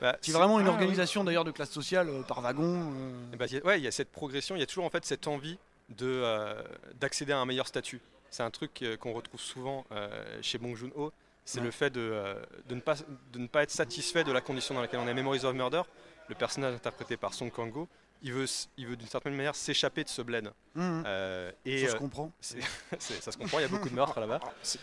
[0.00, 0.74] Bah, C'est vraiment une Ah, oui.
[0.74, 2.92] organisation d'ailleurs de classe sociale euh, par wagon.
[2.94, 3.12] euh.
[3.32, 4.90] Eh il y a- ouais, il y a cette progression, il y a toujours en
[4.90, 6.62] fait cette envie de, euh,
[7.00, 8.00] d'accéder à un meilleur statut.
[8.30, 11.12] C'est un truc euh, qu'on retrouve souvent euh, chez Bong Joon-ho,
[11.46, 11.64] c'est Ouais.
[11.64, 12.34] le fait de, euh,
[12.68, 12.96] de, ne pas,
[13.32, 15.14] de ne pas être satisfait de la condition dans laquelle on est.
[15.14, 15.82] Memories of Murder,
[16.28, 17.88] le personnage interprété par Song Kang-ho,
[18.22, 18.46] il veut,
[18.76, 20.50] il veut d'une certaine manière s'échapper de ce bled.
[20.76, 22.32] Euh, et ça se comprend.
[22.40, 22.58] c'est-
[22.98, 24.40] c'est- ça se comprend, il y a beaucoup de meurtres là-bas.
[24.62, 24.78] C'est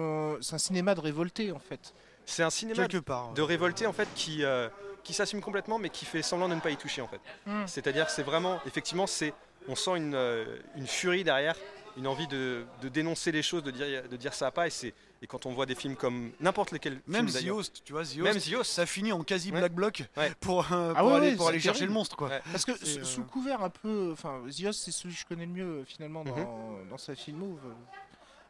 [0.00, 1.92] un cinéma de révolté en fait.
[2.30, 3.32] C'est un cinéma Quelque part.
[3.32, 4.68] de révolté en fait qui, euh,
[5.02, 7.20] qui s'assume complètement mais qui fait semblant de ne pas y toucher en fait.
[7.46, 7.66] Mm.
[7.66, 9.32] C'est-à-dire c'est vraiment effectivement c'est
[9.66, 10.44] on sent une, euh,
[10.76, 11.56] une furie derrière,
[11.96, 14.70] une envie de, de dénoncer les choses, de dire de dire ça va pas et
[14.70, 17.50] c'est et quand on voit des films comme n'importe lesquels Même films, The.
[17.50, 18.70] Host, tu vois, The Même The Host.
[18.72, 19.58] ça finit en quasi Ouais.
[19.58, 20.30] black bloc Ouais.
[20.38, 22.28] pour, euh, Ah pour ouais, aller, pour aller chercher le monstre, quoi.
[22.28, 22.40] Ouais.
[22.52, 25.52] Parce que euh, sous couvert un peu, enfin, Zios c'est celui que je connais le
[25.52, 26.88] mieux finalement dans, Mhm.
[26.90, 27.58] dans sa film move.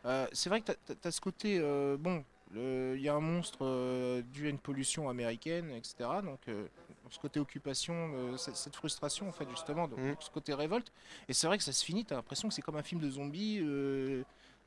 [0.05, 2.23] Euh, c'est vrai que tu as, ce côté, euh, bon,
[2.55, 5.95] il y a un monstre euh, dû à une pollution américaine, etc.
[6.25, 6.67] Donc euh,
[7.11, 10.17] ce côté occupation, euh, cette, frustration en fait justement, donc, Mhm.
[10.21, 10.93] ce côté révolte.
[11.29, 13.01] Et c'est vrai que ça se finit, tu as l'impression que c'est comme un film
[13.01, 13.61] de zombies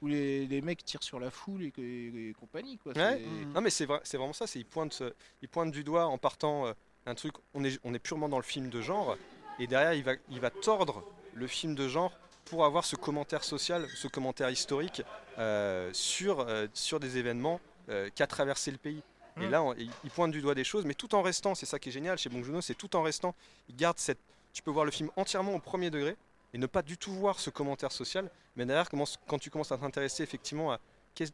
[0.02, 2.78] où les, les mecs tirent sur la foule et, et- et compagnie.
[2.78, 2.94] Quoi.
[2.96, 3.20] Ouais.
[3.20, 3.54] Mhm.
[3.54, 6.18] Non mais c'est vrai, vraiment ça, c'est il pointe ce- il pointe du doigt en
[6.18, 6.66] partant
[7.06, 9.18] un truc on est on est purement dans le film de genre
[9.60, 12.12] et derrière il va il va tordre le film de genre
[12.46, 15.04] pour avoir ce commentaire social, ce commentaire historique
[15.38, 19.02] euh, sur, euh, sur des événements euh, qu'a traversé le pays.
[19.40, 19.50] Et Mm.
[19.52, 21.80] là, on- il il pointe du doigt des choses, mais tout en restant, c'est ça
[21.80, 23.34] qui est génial chez Bong Joon-ho, c'est tout en restant,
[23.70, 24.20] il garde cette...
[24.54, 26.18] Tu peux voir le film entièrement au premier degré
[26.54, 29.72] et ne pas du tout voir ce commentaire social, mais derrière, commence- quand tu commences
[29.72, 30.80] à t'intéresser effectivement à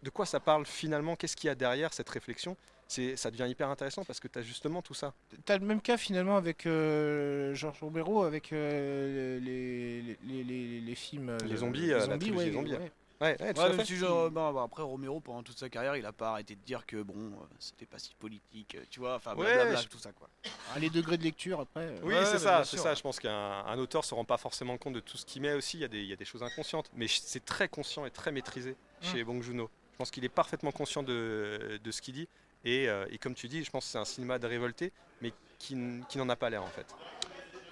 [0.04, 2.58] de quoi ça parle finalement, qu'est-ce qu'il y a derrière cette réflexion,
[2.88, 5.14] ça devient hyper intéressant parce que tu as justement tout ça.
[5.46, 10.82] T'as le même cas finalement avec euh, Georges Romero, avec euh, les, les, les, les-
[10.82, 11.30] les films.
[11.30, 12.74] euh, Les zombies, euh, la trilogie ouais, des zombies.
[12.76, 12.92] ouais.
[13.20, 13.86] Ouais, ouais, tout Ouais, à même fait.
[13.86, 16.62] si je- bon, bah, après Romero pendant toute sa carrière il a pas arrêté de
[16.62, 19.88] dire que bon euh, c'était pas si politique euh, tu vois enfin Ouais, blablabla je-
[19.88, 20.30] tout ça quoi
[20.72, 21.82] Ah, les degrés de lecture après.
[21.88, 22.94] euh, Oui, Ouais, c'est ça, c'est ça.
[22.94, 23.32] Je pense qu'un
[23.66, 25.78] un auteur se rend pas forcément compte de tout ce qu'il met aussi.
[25.78, 28.12] Il y, a des, il y a des choses inconscientes, mais c'est très conscient et
[28.12, 29.70] très maîtrisé chez Bong Joon-ho.
[29.94, 32.28] Je pense qu'il est parfaitement conscient de, de ce qu'il dit.
[32.66, 35.32] Et, euh, et comme tu dis, je pense que c'est un cinéma de révolté, mais
[35.58, 35.76] qui,
[36.10, 36.86] qui n'en a pas l'air en fait.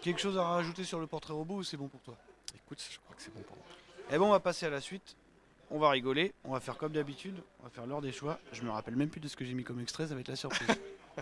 [0.01, 2.15] quelque chose à rajouter sur le portrait robot ou c'est bon pour toi?
[2.55, 3.65] Écoute, je crois que c'est bon pour moi.
[4.11, 5.15] Eh bon on va passer à la suite
[5.71, 8.61] on va rigoler on va faire comme d'habitude on va faire l'heure des choix je
[8.61, 10.35] me rappelle même plus de ce que j'ai mis comme extrait ça va être la
[10.35, 10.67] surprise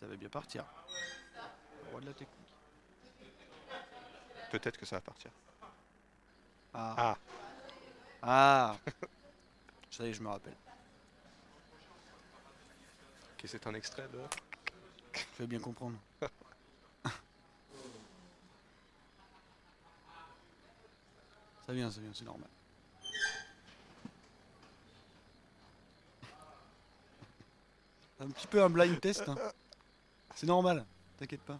[0.00, 0.64] ça va bien partir
[1.84, 2.30] Le roi de la technique
[4.50, 5.30] Peut-être que ça va partir.
[6.72, 7.18] ah Ah.
[8.22, 8.76] ah
[9.90, 10.54] ça y est je me rappelle
[13.32, 14.20] Ok, c'est un extrait de.
[15.14, 15.98] Je vais bien comprendre.
[21.66, 22.48] ça vient, ça vient, c'est normal.
[28.20, 29.28] Un petit peu un blind test.
[29.28, 29.36] hein.
[30.34, 30.84] C'est normal,
[31.18, 31.58] t'inquiète pas.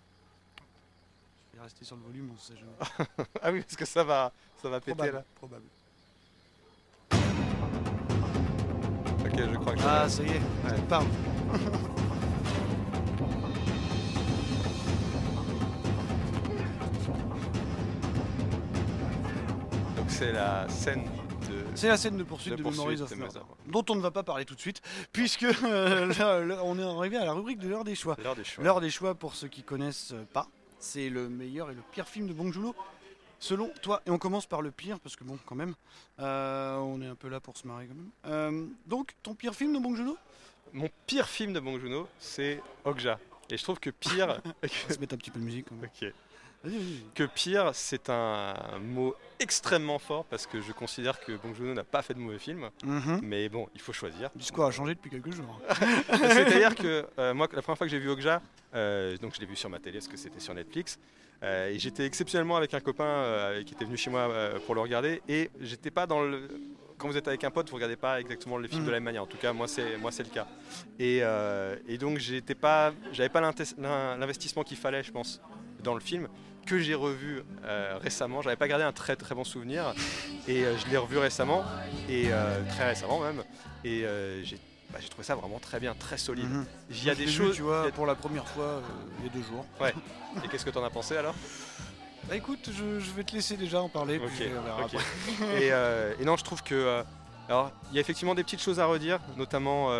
[1.52, 3.28] Je vais rester sur le volume, on sait jamais.
[3.42, 5.24] ah oui, parce que ça va, ça va péter là.
[5.36, 5.64] probable.
[9.24, 11.06] Ok, je crois que Ah, ça y est, parle.
[20.16, 21.05] c'est la scène
[21.48, 21.62] de.
[21.74, 24.22] C'est la scène de poursuite De de, Memories of Murder, dont on ne va pas
[24.22, 24.81] parler tout de suite,
[25.12, 28.16] puisque euh, là, là, on est arrivé à la rubrique de l'heure des choix.
[28.24, 28.64] L'heure des choix.
[28.64, 30.48] L'heure des choix, pour ceux qui connaissent pas,
[30.79, 32.74] c'est le meilleur et le pire film de Bong Joon-ho.
[33.38, 35.74] Selon toi, et on commence par le pire, parce que bon, quand même,
[36.20, 38.11] euh, on est un peu là pour se marrer quand même.
[38.24, 40.16] Euh, donc, ton pire film de Bong Joon-ho
[40.72, 43.18] Mon pire film de Bong Joon-ho, c'est Okja.
[43.50, 44.40] Et je trouve que pire.
[44.62, 45.66] On va se mettre un petit peu de musique.
[45.68, 45.90] quand même.
[46.02, 46.11] Ok.
[47.14, 51.85] Que pire, c'est un mot extrêmement fort parce que je considère que Bong Joon-ho n'a
[51.85, 52.68] pas fait de mauvais film.
[52.85, 53.20] Mhm.
[53.22, 54.31] Mais bon, il faut choisir.
[54.35, 55.61] Le discours a changé depuis quelques jours.
[56.11, 58.40] C'est-à-dire que euh, moi, la première fois que j'ai vu Okja,
[58.74, 60.98] euh, donc je l'ai vu sur ma télé parce que c'était sur Netflix.
[61.42, 64.29] euh, et j'étais exceptionnellement avec un copain qui était venu chez moi
[64.64, 65.20] pour le regarder.
[65.29, 66.48] Et j'étais pas dans le.
[66.98, 68.87] Quand vous êtes avec un pote, vous regardez pas exactement les films Mhm.
[68.87, 69.22] de la même manière.
[69.22, 70.46] En tout cas, moi, c'est moi, c'est le cas.
[70.98, 75.42] Et, euh, et donc, j'étais pas, j'avais pas l'investissement qu'il fallait, je pense,
[75.83, 76.26] dans le film
[76.66, 78.42] que j'ai revu euh, récemment.
[78.42, 79.94] J'avais pas gardé un très très bon souvenir
[80.48, 81.64] et euh, je l'ai revu récemment
[82.09, 83.42] et euh, très récemment même.
[83.85, 84.59] Et euh, j'ai
[84.92, 86.48] bah, j'ai trouvé ça vraiment très bien, très solide.
[86.50, 86.66] Mhm.
[86.90, 87.57] Il y a des vu, choses.
[87.57, 88.83] tu vois, a- pour la première fois
[89.20, 89.64] il y a deux jours.
[90.44, 91.35] Et qu'est-ce que t'en as pensé alors?
[92.29, 94.18] Bah écoute, je, je vais te laisser déjà en parler.
[94.18, 94.94] Ok, puis on verra ok.
[94.94, 95.62] après.
[95.64, 97.02] et, et non, je trouve que.
[97.48, 99.90] alors, il y a effectivement des petites choses à redire, notamment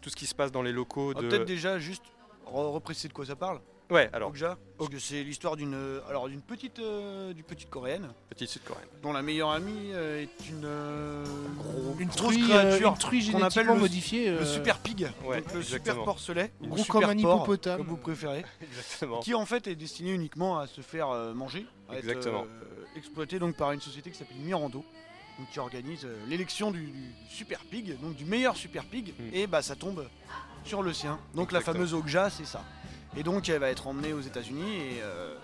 [0.00, 1.20] tout ce qui se passe dans les locaux de.
[1.20, 2.02] Peut-être déjà juste
[2.46, 3.60] re- repréciser de quoi ça parle.
[3.88, 4.58] Ouais, alors, Okja,
[4.98, 8.88] c'est l'histoire d'une euh, alors d'une petite euh, d'une petite coréenne petite sud-coréenne.
[9.00, 11.24] dont la meilleure amie euh, est une euh,
[12.00, 14.30] Une grosse truie, euh, créature une truie qu'on appelle génétiquement le- modifiée.
[14.30, 16.04] le euh, super pig Ouais, donc le super exactement.
[16.04, 17.78] porcelet ou Gros comme un porc, hippopotame.
[17.78, 19.20] comme vous préférez Exactement.
[19.20, 22.42] qui en fait est destiné uniquement à se faire euh, manger à être, Exactement.
[22.44, 24.84] euh, exploité donc par une société qui s'appelle Mirando
[25.38, 29.22] donc qui organise euh, l'élection du, du super pig donc du meilleur super pig Mm.
[29.34, 30.08] et bah ça tombe
[30.64, 31.86] sur le sien donc la Exactement.
[31.86, 32.64] fameuse Okja c'est ça
[33.16, 35.34] et donc elle va être emmenée aux États-Unis et euh,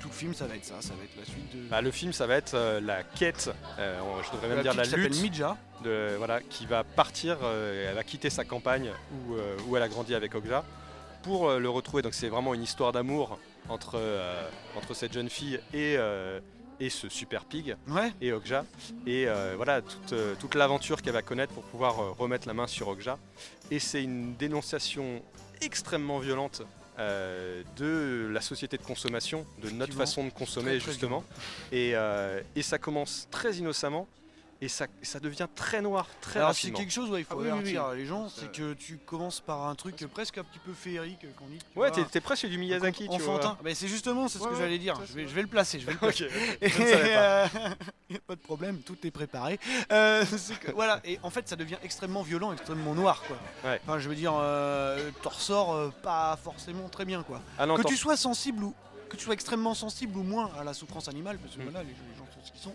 [0.00, 1.90] tout le film ça va être ça ça va être la suite de Bah, le
[1.90, 5.20] film, ça va être euh, la quête, euh, je devrais de même dire la lutte,
[5.20, 9.34] Midja de, voilà, qui va partir, elle va quitter sa campagne où,
[9.66, 10.64] où elle a grandi avec Okja
[11.22, 12.02] pour le retrouver.
[12.02, 14.00] Donc c'est vraiment une histoire d'amour entre,
[14.76, 15.98] entre cette jeune fille et,
[16.82, 18.64] et ce super pig ouais et Okja.
[19.06, 22.54] Et euh, voilà toute, euh, toute l'aventure qu'elle va connaître pour pouvoir euh, remettre la
[22.54, 23.18] main sur Okja.
[23.70, 25.22] Et c'est une dénonciation
[25.60, 26.62] extrêmement violente
[26.98, 31.24] euh, de la société de consommation, de notre façon de consommer Très, très justement.
[31.70, 34.06] Et, euh, et ça commence très innocemment
[34.62, 37.36] et ça, ça devient très noir très alors c'est quelque chose ouais, il faut Ah
[37.38, 40.44] oui, oui, avertir les gens Euh, c'est que tu commences par un truc presque un
[40.44, 42.04] petit peu féerique qu'on dit tu Ouais, vois.
[42.04, 43.58] t'es, presque du Miyazaki, tu enfantin.
[43.62, 44.94] Bah, c'est justement c'est ce Ouais, que ouais, j'allais dire.
[45.04, 45.28] Je vais, vrai.
[45.30, 45.80] je vais le placer.
[45.80, 46.08] Je vais le vois.
[46.10, 46.26] placer.
[46.26, 47.44] ok, Et, je ne savais pas.
[47.44, 47.48] euh,
[48.28, 49.58] pas de problème, tout est préparé.
[49.90, 50.24] Euh,
[50.60, 53.36] que- voilà, et en fait, ça devient extrêmement violent, extrêmement noir, quoi.
[53.64, 53.80] Ouais.
[53.84, 57.40] Enfin, je veux dire, euh, t'en ressors euh, pas forcément très bien, quoi.
[57.58, 58.74] Ah non, que tu sois sensible ou
[59.08, 61.64] que tu sois extrêmement sensible ou moins à la souffrance animale, parce que Mm.
[61.64, 62.74] voilà, les, les gens sont ce qu'ils sont.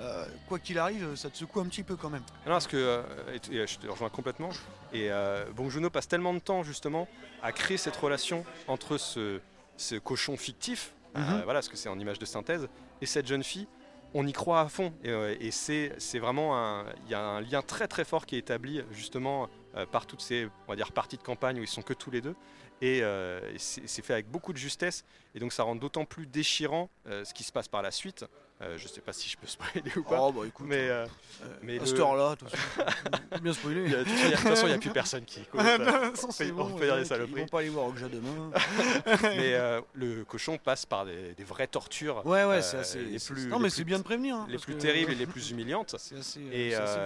[0.00, 2.22] Euh, quoi qu'il arrive, ça te secoue un petit peu quand même.
[2.46, 3.02] Non, parce que euh,
[3.50, 4.50] et- et je te rejoins complètement.
[4.92, 7.08] Et euh, Bong Joon-ho passe tellement de temps justement
[7.42, 9.40] à créer cette relation entre ce,
[9.76, 11.42] ce cochon fictif, euh, Mhm.
[11.44, 12.68] voilà, parce que c'est en image de synthèse,
[13.00, 13.68] et cette jeune fille
[14.16, 14.92] on y croit à fond.
[15.02, 16.84] Et, euh, et c'est vraiment un.
[17.04, 20.20] Il y a un lien très très fort qui est établi justement euh, par toutes
[20.22, 22.36] ces on va dire, parties de campagne où ils sont que tous les deux.
[22.80, 25.04] Et, euh, c'est c'est fait avec beaucoup de justesse.
[25.34, 28.24] Et donc ça rend d'autant plus déchirant euh, ce qui se passe par la suite.
[28.62, 30.18] Euh, je sais pas si je peux spoiler ou pas.
[30.20, 31.04] Oh bah écoute, mais euh,
[31.42, 33.88] euh, mais à le- cette heure-là, peut bien spoiler.
[33.88, 35.60] de toute façon, il n'y a plus personne qui écoute.
[35.60, 37.40] Ouais, euh, on fait- bon, on fait dire des saloperies.
[37.40, 38.52] Ils vont pas aller voir Okja demain.
[39.24, 42.24] mais euh, le cochon passe par des, des vraies tortures.
[42.24, 43.00] Ouais, ouais, c'est assez.
[43.00, 44.36] les plus- non, les mais plus- c'est bien de prévenir.
[44.36, 45.96] hein, les plus que- terribles et les plus humiliantes.
[45.98, 46.40] C'est assez.
[46.52, 46.98] Et, assez.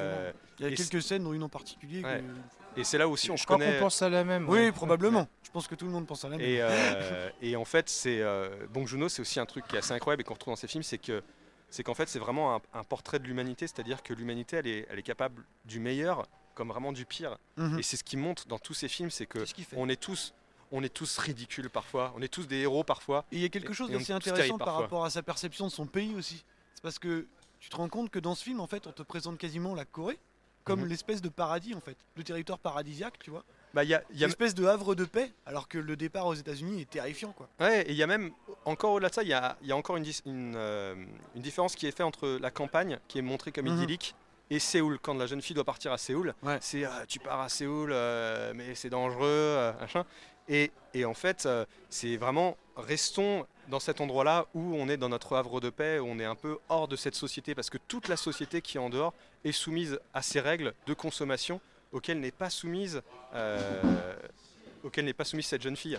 [0.59, 2.03] Il y a et quelques scènes, dont une en particulier.
[2.03, 3.73] que- et c'est là aussi on Je crois connaît.
[3.79, 4.49] qu'on pense à la même.
[4.49, 4.73] Oui, ouais.
[4.73, 5.27] probablement.
[5.43, 6.47] Je pense que tout le monde pense à la même.
[6.47, 9.79] Et, euh, et en fait, c'est euh, Bong Joon-ho, c'est aussi un truc qui est
[9.79, 11.23] assez incroyable et qu'on retrouve dans ses films, c'est que
[11.71, 14.87] c'est qu'en fait, c'est vraiment un, un portrait de l'humanité, c'est-à-dire que l'humanité, elle est,
[14.91, 17.39] elle est capable du meilleur comme vraiment du pire.
[17.57, 17.79] Mhm.
[17.79, 19.45] Et c'est ce qui montre dans tous ces films, c'est que
[19.77, 20.35] on est tous,
[20.73, 23.25] on est tous ridicules parfois, on est tous des héros parfois.
[23.33, 25.87] Et il y a quelque chose d'assez intéressant par rapport à sa perception de son
[25.87, 26.45] pays aussi.
[26.75, 27.27] C'est parce que
[27.61, 29.85] tu te rends compte que dans ce film, en fait, on te présente quasiment la
[29.85, 30.19] Corée
[30.65, 30.89] comme Mhm.
[30.89, 33.45] l'espèce de paradis, en fait, le territoire paradisiaque, tu vois.
[33.75, 36.27] Bah, il y a, y a- L'espèce de havre de paix, alors que le départ
[36.27, 37.49] aux États-Unis est terrifiant, quoi.
[37.61, 38.31] Ouais, et il y a même,
[38.65, 40.95] encore au-delà de ça, il y a, il y a encore une, une, euh,
[41.35, 43.75] une différence qui est faite entre la campagne, qui est montrée comme Mhm.
[43.77, 44.15] idyllique,
[44.51, 44.99] et Séoul.
[45.01, 46.57] Quand la jeune fille doit partir à Séoul, Ouais.
[46.63, 50.05] c'est ah, tu pars à Séoul, euh, mais c'est dangereux, euh, machin.
[50.49, 55.11] Et, et en fait, euh, c'est vraiment, restons dans cet endroit-là où on est dans
[55.11, 57.77] notre havre de paix, où on est un peu hors de cette société, parce que
[57.87, 59.13] toute la société qui est en dehors
[59.45, 61.61] est soumise à ces règles de consommation
[61.92, 63.03] auxquelles n'est pas soumise,
[63.35, 64.14] euh,
[64.85, 65.98] auxquelles n'est pas soumise cette jeune fille.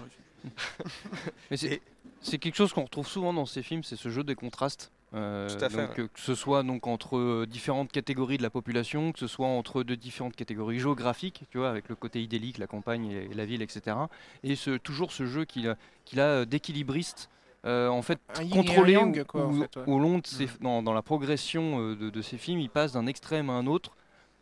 [1.52, 1.82] Mais c'est Et-
[2.22, 4.92] c'est quelque chose qu'on retrouve souvent dans ces films, c'est ce jeu des contrastes.
[5.16, 8.50] Euh, Tout à fait, donc, que ce soit donc entre euh, différentes catégories de la
[8.52, 12.58] population, que ce soit entre de différentes catégories géographiques, tu vois, avec le côté idyllique,
[12.60, 13.96] la campagne et, la ville, etc.
[14.44, 17.30] Et ce, toujours ce jeu qu'il a, qu'il a d'équilibriste,
[17.66, 19.84] euh, en fait, Un contrôlé yang, au- quoi, en au, fait, ouais.
[19.88, 23.08] au long de ses, dans, dans la progression de, de ces films, il passe d'un
[23.08, 23.96] extrême à un autre.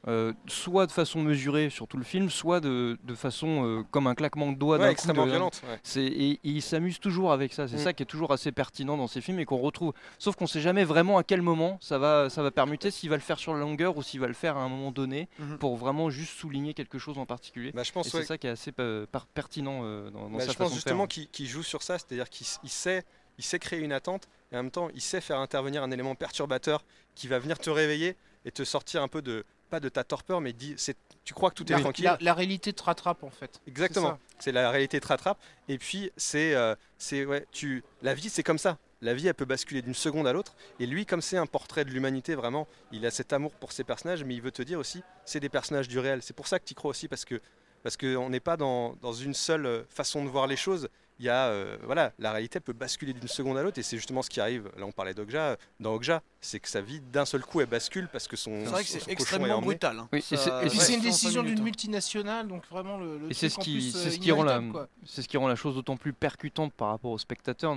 [0.07, 4.07] Euh, soit de façon mesurée sur tout le film, soit de, de façon euh, comme
[4.07, 5.61] un claquement de doigts Ouais, extrêmement de- violente.
[5.67, 5.79] ouais.
[5.83, 7.67] c'est et, et il s'amuse toujours avec ça.
[7.67, 7.79] C'est Mm.
[7.79, 9.93] ça qui est toujours assez pertinent dans ces films et qu'on retrouve.
[10.17, 13.15] Sauf qu'on sait jamais vraiment à quel moment ça va, ça va permuter, s'il va
[13.17, 15.57] le faire sur la longueur ou s'il va le faire à un moment donné Mhm.
[15.57, 17.71] pour vraiment juste souligner quelque chose en particulier.
[17.73, 20.39] Bah, je Et pense c'est ça qui est assez euh, par- pertinent dans, dans Bah,
[20.39, 21.07] sa je façon pense de justement faire.
[21.09, 23.03] qu'il qu'il joue sur ça, c'est-à-dire qu'il il sait,
[23.37, 26.15] il sait créer une attente et en même temps il sait faire intervenir un élément
[26.15, 28.15] perturbateur qui va venir te réveiller
[28.45, 31.49] et te sortir un peu de pas de ta torpeur mais dit c'est tu crois
[31.51, 33.59] que tout est tranquille la- la réalité te rattrape en fait.
[33.67, 38.29] exactement c'est la réalité te rattrape et puis c'est euh, c'est ouais tu la vie
[38.29, 41.21] c'est comme ça la vie elle peut basculer d'une seconde à l'autre et lui comme
[41.21, 44.41] c'est un portrait de l'humanité vraiment il a cet amour pour ses personnages mais il
[44.41, 46.91] veut te dire aussi c'est des personnages du réel c'est pour ça que tu crois
[46.91, 47.39] aussi parce que
[47.83, 50.89] parce qu'on n'est pas dans, dans une seule euh, façon de voir les choses.
[51.19, 53.83] Il y a, euh, voilà, la réalité elle peut basculer d'une seconde à l'autre et
[53.83, 54.69] c'est justement ce qui arrive.
[54.75, 55.57] Là, on parlait d'Okja.
[55.79, 58.51] Dans Okja, c'est que sa vie d'un seul coup elle bascule parce que son.
[58.63, 59.99] C'est vrai que c'est extrêmement brutal.
[59.99, 60.07] hein.
[60.13, 61.63] Oui, et Ça- c'est- et c'est une décision d'une hein.
[61.63, 64.53] multinationale, donc vraiment le, le Et c'est ce qui, plus, c'est ce qui rend la,
[64.57, 64.87] inévitable, quoi.
[65.05, 67.75] c'est ce qui rend la chose d'autant plus percutante par rapport au spectateur.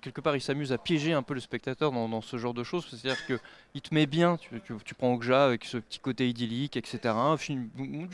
[0.00, 2.62] Quelque part, il s'amuse à piéger un peu le spectateur dans, dans ce genre de
[2.64, 2.86] choses.
[2.90, 3.38] C'est-à-dire que
[3.74, 4.36] il te met bien.
[4.36, 7.14] Tu, tu, tu prends Okja avec ce petit côté idyllique, etc.
[7.38, 7.68] Film,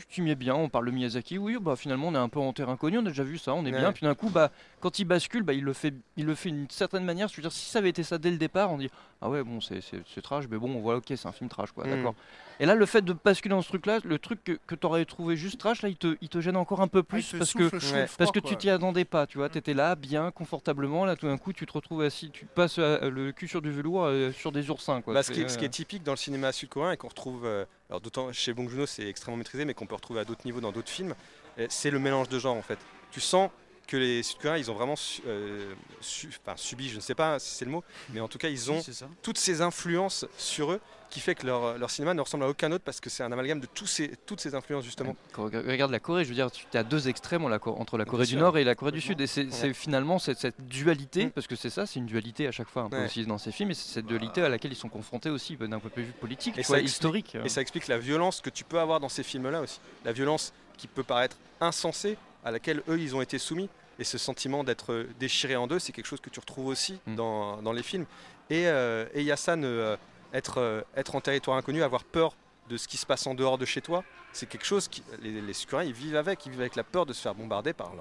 [0.09, 0.55] tu m'y es bien.
[0.55, 1.37] On parle de Miyazaki.
[1.37, 2.97] Oui, bah finalement, on est un peu en terrain inconnu.
[2.97, 3.53] On a déjà vu ça.
[3.53, 3.79] On est Ouais.
[3.79, 3.91] bien.
[3.93, 4.51] Puis d'un coup, bah
[4.83, 7.29] quand il bascule, bah il le fait, il le fait d'une certaine manière.
[7.29, 8.89] Je veux dire, si ça avait été ça dès le départ, on dit
[9.21, 9.81] ah ouais, bon, c'est
[10.21, 11.87] trash, mais bon, voilà, ok, c'est un film trash, quoi.
[11.87, 11.91] Mm.
[11.91, 12.15] D'accord.
[12.59, 15.05] Et là, le fait de basculer dans ce truc-là, le truc que, que tu aurais
[15.05, 17.53] trouvé juste trash, là, il te, il te gêne encore un peu Ah, plus parce
[17.53, 18.49] que ouais, parce que quoi.
[18.49, 21.53] tu t'y attendais pas, tu vois, tu étais là, bien, confortablement, là tout d'un coup
[21.53, 24.69] tu te retrouves assis, tu passes euh, le cul sur du velours euh, sur des
[24.69, 25.13] oursins quoi.
[25.13, 26.97] Bah, ce, qui est, C'est, ce qui est euh, typique dans le cinéma sud-coréen et
[26.97, 30.19] qu'on retrouve, euh, alors d'autant chez Bong Joon-ho c'est extrêmement maîtrisé, mais qu'on peut retrouver
[30.19, 31.15] à d'autres niveaux dans d'autres films,
[31.59, 32.79] euh, c'est le mélange de genres en fait.
[33.11, 33.49] Tu sens
[33.87, 37.37] que les Sud-Coréens ils ont vraiment su- euh, su- enfin, subi, je ne sais pas
[37.39, 38.81] si c'est le mot, mais en tout cas ils ont
[39.21, 42.71] toutes ces influences sur eux qui fait que leur, leur cinéma ne ressemble à aucun
[42.71, 45.15] autre parce que c'est un amalgame de tous ces, toutes ces influences justement.
[45.31, 48.05] Quand on regarde la Corée, je veux dire, tu as deux extrêmes la entre la
[48.05, 48.35] Corée du.
[48.35, 49.21] Nord et la Corée du Sud.
[49.21, 51.29] Et c'est finalement cette, cette dualité, Mm.
[51.31, 53.05] parce que c'est ça, c'est une dualité à chaque fois un peu Ouais.
[53.05, 55.67] aussi dans ces films, et c'est cette dualité à laquelle ils sont confrontés aussi bah,
[55.67, 57.37] d'un point de vue politique, Et tu ça vois, explique- historique.
[57.45, 59.79] Et ça explique la violence que tu peux avoir dans ces films-là aussi.
[60.05, 63.69] La violence qui peut paraître insensée, à laquelle eux ils ont été soumis.
[63.99, 67.15] Et ce sentiment d'être déchiré en deux, c'est quelque chose que tu retrouves aussi Mm.
[67.15, 68.05] dans, dans les films.
[68.49, 69.95] Et euh, et Yassane, euh,
[70.33, 72.35] être, euh, être en territoire inconnu, avoir peur
[72.69, 75.41] de ce qui se passe en dehors de chez toi, c'est quelque chose qui les,
[75.41, 75.53] les
[75.85, 77.91] ils vivent avec, ils vivent avec la peur de se faire bombarder par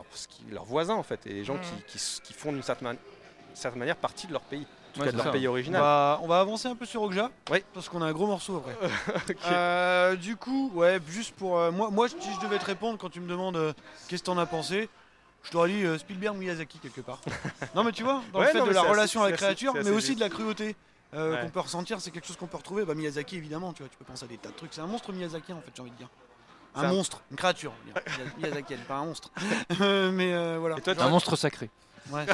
[0.50, 1.60] leurs voisins en fait, et les gens Mm.
[1.60, 2.96] qui, qui s- qui font d'une certaine, man-
[3.54, 5.32] certaine manière partie de leur pays, tout Ouais, cas c'est de leur ça.
[5.32, 7.30] pays On va, on va avancer un peu sur Okja.
[7.50, 7.62] Oui.
[7.74, 8.76] Parce qu'on a un gros morceau après.
[9.46, 11.58] Euh, du coup, ouais, juste pour.
[11.58, 13.72] euh, moi, moi, si je devais te répondre quand tu me demandes euh,
[14.08, 14.88] qu'est-ce que t'en as pensé,
[15.42, 17.20] je t'aurais dit euh, Spielberg Miyazaki quelque part.
[17.74, 19.36] non, mais tu vois, dans Ouais, le fait non, de la assez- relation à la
[19.36, 20.18] créature, mais aussi juste.
[20.18, 20.76] de la cruauté.
[21.14, 21.40] euh, Ouais.
[21.42, 22.84] qu'on peut ressentir, c'est quelque chose qu'on peut retrouver.
[22.84, 24.72] Bah, Miyazaki, évidemment, tu vois, tu peux penser à des tas de trucs.
[24.74, 26.08] C'est un monstre Miyazaki, en fait, j'ai envie de dire.
[26.74, 27.72] Un monstre, une créature.
[28.38, 29.30] Miyazaki, pas un monstre.
[29.80, 30.78] Mais euh, voilà.
[30.78, 31.68] Et toi, Un monstre sacré.
[32.10, 32.24] Ouais.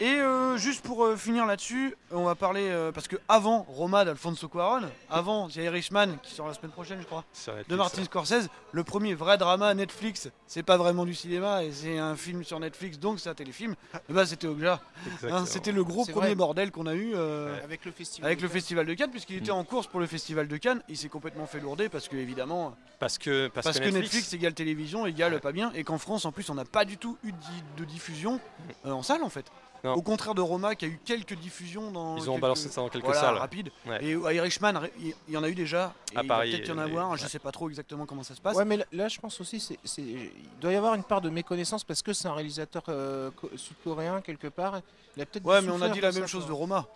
[0.00, 4.04] Et euh, juste pour euh, finir là-dessus, on va parler euh, parce que avant Roma
[4.04, 8.04] d'Alfonso Cuarón, avant The Irishman qui sort la semaine prochaine, je crois, Netflix, de Martin
[8.04, 12.42] Scorsese, le premier vrai drama Netflix, c'est pas vraiment du cinéma et c'est un film
[12.42, 13.76] sur Netflix donc c'est un téléfilm.
[14.08, 14.80] Et bah c'était Okja.
[15.06, 15.36] exactement.
[15.36, 16.34] Hein, c'était le gros premier vrai.
[16.34, 18.26] bordel qu'on a eu euh, Avec le festival.
[18.26, 18.52] avec de le Cannes.
[18.58, 19.56] festival de Cannes puisqu'il était Mm.
[19.58, 20.82] en course pour le festival de Cannes.
[20.88, 24.14] Il s'est complètement fait lourder parce que évidemment Parce que, parce parce, que que Netflix,
[24.14, 25.38] Netflix, égale télévision égale Ouais.
[25.40, 27.62] pas bien et qu'en France en plus on n'a pas du tout eu de, di-
[27.78, 28.40] de diffusion
[28.86, 29.46] euh, en salle en fait.
[29.84, 29.92] Non.
[29.92, 32.80] Au contraire de Roma qui a eu quelques diffusions dans ils ont quelques- balancé ça
[32.80, 33.34] dans quelques voilà, salles.
[33.36, 33.70] rapide.
[33.86, 34.02] Ouais.
[34.02, 35.92] Et à Irishman, il y en a eu déjà.
[36.14, 37.14] Et À Paris, peut-être y en et- avoir.
[37.18, 37.28] Je ouais.
[37.28, 38.56] sais pas trop exactement comment ça se passe.
[38.56, 41.20] Ouais, mais là, là, je pense aussi, c'est, c'est- il doit y avoir une part
[41.20, 44.80] de méconnaissance parce que c'est un réalisateur euh, co- sud-coréen quelque part.
[45.16, 46.52] Il a peut-être Ouais, mais on a dit la même ça, chose de.
[46.52, 46.86] Roma.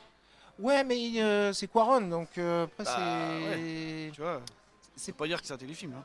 [0.59, 4.11] Ouais, mais euh, c'est Quaron, donc euh, après Bah, c'est.
[4.15, 4.41] Tu vois,
[4.97, 5.93] c'est pas dire que c'est un téléfilm.
[5.95, 6.03] hein.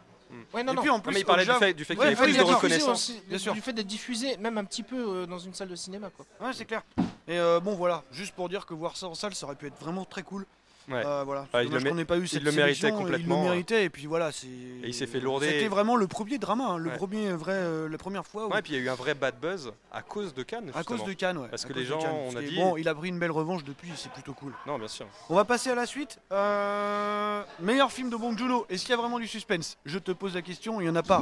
[0.53, 0.81] Ouais, non, et non.
[0.81, 2.37] puis en Non, plus, mais il parlait du fait, du fait qu'il y ait plus
[2.37, 3.09] de reconnaissance.
[3.09, 3.53] aussi, bien sûr.
[3.53, 6.25] Du fait d'être diffusé, même un petit peu euh, dans une salle de cinéma, quoi.
[6.45, 6.81] Ouais, c'est clair.
[7.27, 9.67] Et euh, bon, voilà, juste pour dire que voir ça en salle, ça aurait pu
[9.67, 10.45] être vraiment très cool.
[10.89, 11.01] Ouais.
[11.05, 11.47] Euh, voilà.
[11.63, 14.05] Il le qu'on n'ait pas eu cette le méritait complètement, Il le méritait, et puis
[14.05, 14.47] voilà, c'est.
[14.47, 15.47] Et il s'est fait lourder.
[15.47, 16.95] C'était vraiment le premier drama, hein, le Ouais.
[16.97, 18.47] premier vrai, euh, la première fois.
[18.47, 20.43] où- Ouais, et puis il y a eu un vrai bad buzz à cause de
[20.43, 20.71] Cannes.
[20.75, 21.47] à cause de Cannes, ouais.
[21.49, 22.11] Parce à que les gens, Cannes.
[22.11, 24.33] on a Parce que dit- Bon, il a pris une belle revanche depuis, c'est plutôt
[24.33, 24.53] cool.
[24.67, 25.05] Non, bien sûr.
[25.29, 26.19] On va passer à la suite.
[26.31, 28.65] Euh, Meilleur film de Bong Joon-ho.
[28.69, 29.77] Est-ce qu'il y a vraiment du suspense?
[29.85, 30.81] Je te pose la question.
[30.81, 31.21] Il n'y en a pas.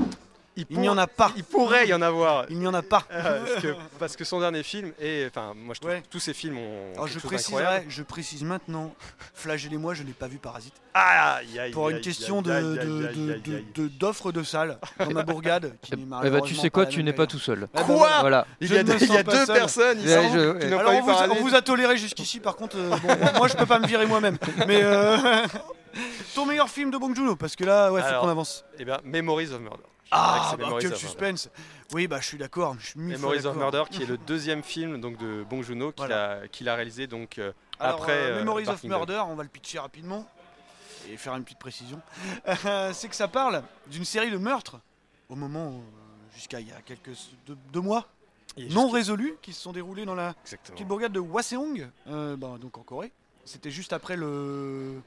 [0.57, 1.31] Il n'y en a pas.
[1.37, 2.45] Il pourrait y en avoir.
[2.49, 3.03] Il n'y en a pas.
[3.11, 6.01] Euh, parce, que, parce que son dernier film, et enfin, moi je trouve Ouais.
[6.01, 8.93] que tous ses films ont Alors, quelque je préciserai, je précise maintenant.
[9.33, 10.73] Flagellez-moi, je n'ai pas vu Parasite.
[10.93, 15.75] Aïe, Pour aïe, une question aïe, de de- d'offre salle dans ma bourgade.
[15.81, 17.67] Qui n'est Eh bah tu sais quoi, tu n'es pas tout seul.
[17.73, 18.45] Ah bah Quoi voilà.
[18.59, 19.55] Il y a, il y a deux seul.
[19.57, 20.07] personnes ici
[20.59, 21.37] qui n'ont pas on eu vous, Parasite.
[21.37, 22.89] on vous a toléré jusqu'ici, par contre, euh,
[23.37, 24.37] moi, je peux pas me virer moi-même.
[24.67, 25.17] Mais euh,
[26.35, 28.65] ton meilleur film de Bong Joon-ho, parce que là, ouais, faut qu'on avance.
[28.79, 29.83] Eh bien, Memories of Murder.
[30.11, 31.49] Ah, c'est bah, quel suspense.
[31.93, 32.75] Oui, bah je suis d'accord.
[32.95, 33.55] Memories of.
[33.55, 36.41] Murder, qui est le deuxième film donc de Bong Joon-ho qu'il Voilà.
[36.41, 38.83] a, réalisé donc euh, Alors, après euh, euh, Memories of.
[38.83, 40.27] Murder, on va le pitcher rapidement
[41.09, 42.01] et faire une petite précision.
[42.93, 44.79] C'est que ça parle d'une série de meurtres
[45.29, 45.81] au moment
[46.35, 48.07] jusqu'à il y a quelques deux, deux mois
[48.69, 50.75] non résolus qui se sont déroulés dans la Exactement.
[50.75, 53.11] petite bourgade de Waseong, euh, bah, donc en Corée.
[53.45, 55.01] C'était juste après le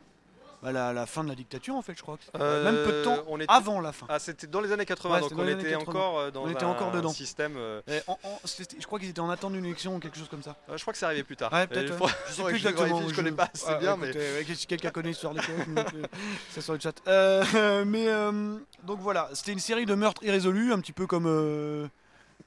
[0.65, 2.17] bah, la, la fin de la dictature en fait, je crois.
[2.41, 4.07] Euh, Même peu de temps on était- avant la fin.
[4.09, 5.91] Ah, c'était dans les années 80, Ouais, donc on les était, années 80.
[6.01, 7.11] encore euh, dans On était un encore dedans.
[7.13, 7.55] système.
[7.57, 10.17] euh, Et en- en- c'était- je crois qu'ils étaient en attente d'une élection ou quelque
[10.19, 10.57] chose comme ça.
[10.71, 11.53] euh, je crois que c'est arrivé plus tard.
[11.53, 12.01] Ouais, Euh, peut-être.
[12.01, 12.11] ouais.
[12.29, 12.87] Je sais plus je exactement.
[12.97, 14.13] vérifie, je connais pas assez Ah, bien, mais.
[14.55, 16.03] si quelqu'un connaît l'histoire des choses, donc, euh,
[16.51, 16.95] c'est sur le chat.
[17.09, 17.45] Euh,
[17.87, 21.27] mais euh, donc voilà, c'était une série de meurtres irrésolus, un petit peu comme.
[21.27, 21.87] euh,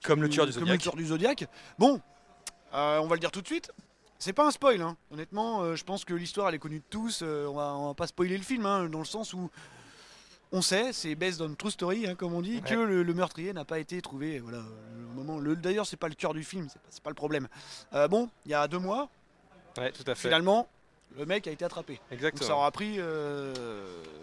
[0.04, 0.78] Comme le tueur du comme Zodiac.
[0.78, 1.46] le tueur du Zodiac.
[1.78, 2.02] Bon,
[2.74, 3.72] euh, on va le dire tout de suite.
[4.20, 4.98] C'est pas un spoil, hein.
[5.12, 5.62] honnêtement.
[5.62, 7.22] euh, je pense que l'histoire elle est connue de tous.
[7.22, 9.50] euh, on, va, on va pas spoiler le film, hein, dans le sens où
[10.52, 13.54] on sait, c'est based on true story, hein, comme on dit, que le, le meurtrier
[13.54, 14.40] n'a pas été trouvé.
[14.40, 14.60] Voilà,
[14.96, 15.38] le moment.
[15.40, 17.48] Le, D'ailleurs, c'est pas le cœur du film, c'est pas, pas le problème.
[17.94, 19.10] Euh, bon, il y a deux mois,
[19.78, 20.28] Ouais, tout à fait.
[20.30, 20.68] finalement,
[21.18, 21.94] le mec a été attrapé.
[21.94, 22.58] Donc ça Exactement.
[22.58, 22.96] aura pris.
[22.98, 23.54] euh,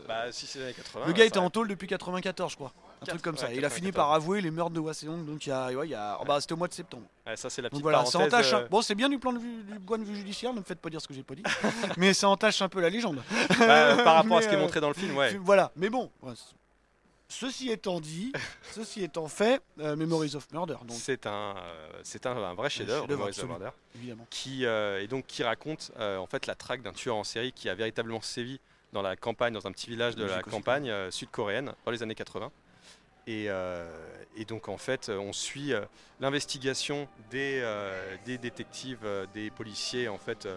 [0.09, 1.07] Bah, si c'est les années 80.
[1.07, 2.73] le gars était en taulle depuis 94, je crois.
[3.09, 3.47] Un truc comme ça.
[3.47, 3.95] ouais, Et il a fini 94.
[3.95, 5.25] par avouer les meurtres de Wasseong.
[5.25, 6.19] Donc il y a, ouais, il y a...
[6.21, 7.05] oh, bah, c'était au mois de septembre.
[7.27, 8.53] Ouais, ça, c'est la Donc petite voilà, ça entache.
[8.53, 10.65] euh, Bon, c'est bien du, plan de vue, du point de vue judiciaire, ne me
[10.65, 11.43] faites pas dire ce que j'ai pas dit.
[11.97, 13.23] mais ça entache un peu la légende.
[13.59, 15.35] bah, par rapport à ce qui est Mais, montré dans le film, ouais.
[15.35, 16.11] euh, Voilà, mais bon.
[17.29, 18.33] Ceci étant dit,
[18.73, 22.69] ceci étant fait, euh, Memories of Murder, donc C'est un, euh, c'est un, un vrai
[22.71, 23.49] chef-d'œuvre, Memories of.
[23.49, 24.27] Murder, évidemment.
[24.31, 27.53] qui euh, et donc qui raconte euh, en fait la traque d'un tueur en série
[27.53, 28.61] qui a véritablement sévi
[28.93, 32.15] dans la campagne, dans un petit village de la campagne euh, sud-coréenne dans les années
[32.15, 32.53] 80.
[33.27, 33.89] Et, euh,
[34.37, 35.85] et donc en fait, on suit euh,
[36.21, 40.49] l'investigation des, euh, des détectives, des policiers en fait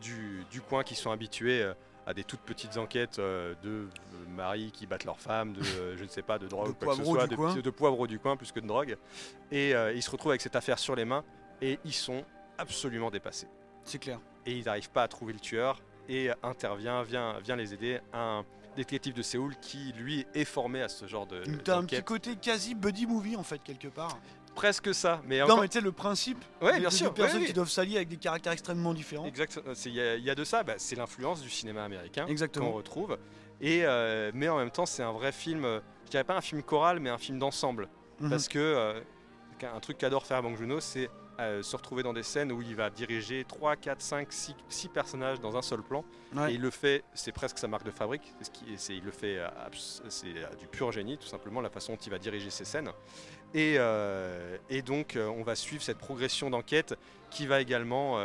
[0.00, 1.70] du, du coin qui sont habitués
[2.06, 3.88] à des toutes petites enquêtes de
[4.28, 5.62] maris qui battent leurs femmes, de
[5.96, 8.06] je ne sais pas, de drogue De ou quoi que ce soit, du de, poivreaux
[8.06, 8.96] du coin plus que de drogue.
[9.50, 11.24] Et ils se retrouvent avec cette affaire sur les mains
[11.60, 12.24] et ils sont
[12.58, 13.48] absolument dépassés.
[13.84, 14.20] C'est clair.
[14.46, 18.44] Et ils n'arrivent pas à trouver le tueur et intervient, vient, vient les aider un
[18.76, 22.36] détective de Séoul qui lui est formé à ce genre de T'as un petit côté
[22.36, 24.18] quasi buddy movie en fait, quelque part.
[24.54, 27.08] Presque ça, mais Non, encore- mais tu sais, le principe Ouais, des- bien des sûr,
[27.08, 27.46] deux personnes oui.
[27.46, 29.26] qui doivent s'allier avec des caractères extrêmement différents.
[29.26, 31.84] Exact, euh, il y, a- il y a de ça, bah, c'est l'influence du cinéma
[31.84, 33.18] américain qu'on retrouve.
[33.60, 36.40] Et, euh, mais en même temps, c'est un vrai film, euh, je dirais pas un
[36.40, 37.88] film choral, mais un film d'ensemble.
[38.20, 38.30] Mhm.
[38.30, 39.00] Parce que euh,
[39.74, 42.74] un truc qu'adore faire Bong Joon-ho, c'est euh, se retrouver dans des scènes où il
[42.76, 44.28] va diriger 3, 4, 5,
[44.68, 46.04] 6, personnages dans un seul plan.
[46.34, 46.52] Ouais.
[46.52, 48.32] Et il le fait, c'est presque sa marque de fabrique.
[48.76, 49.48] C'est il le fait, euh,
[50.08, 52.90] c'est euh, du pur génie, tout simplement, la façon dont il va diriger ses scènes.
[53.54, 56.94] Et, euh, et donc, on va suivre cette progression d'enquête
[57.30, 58.18] qui va également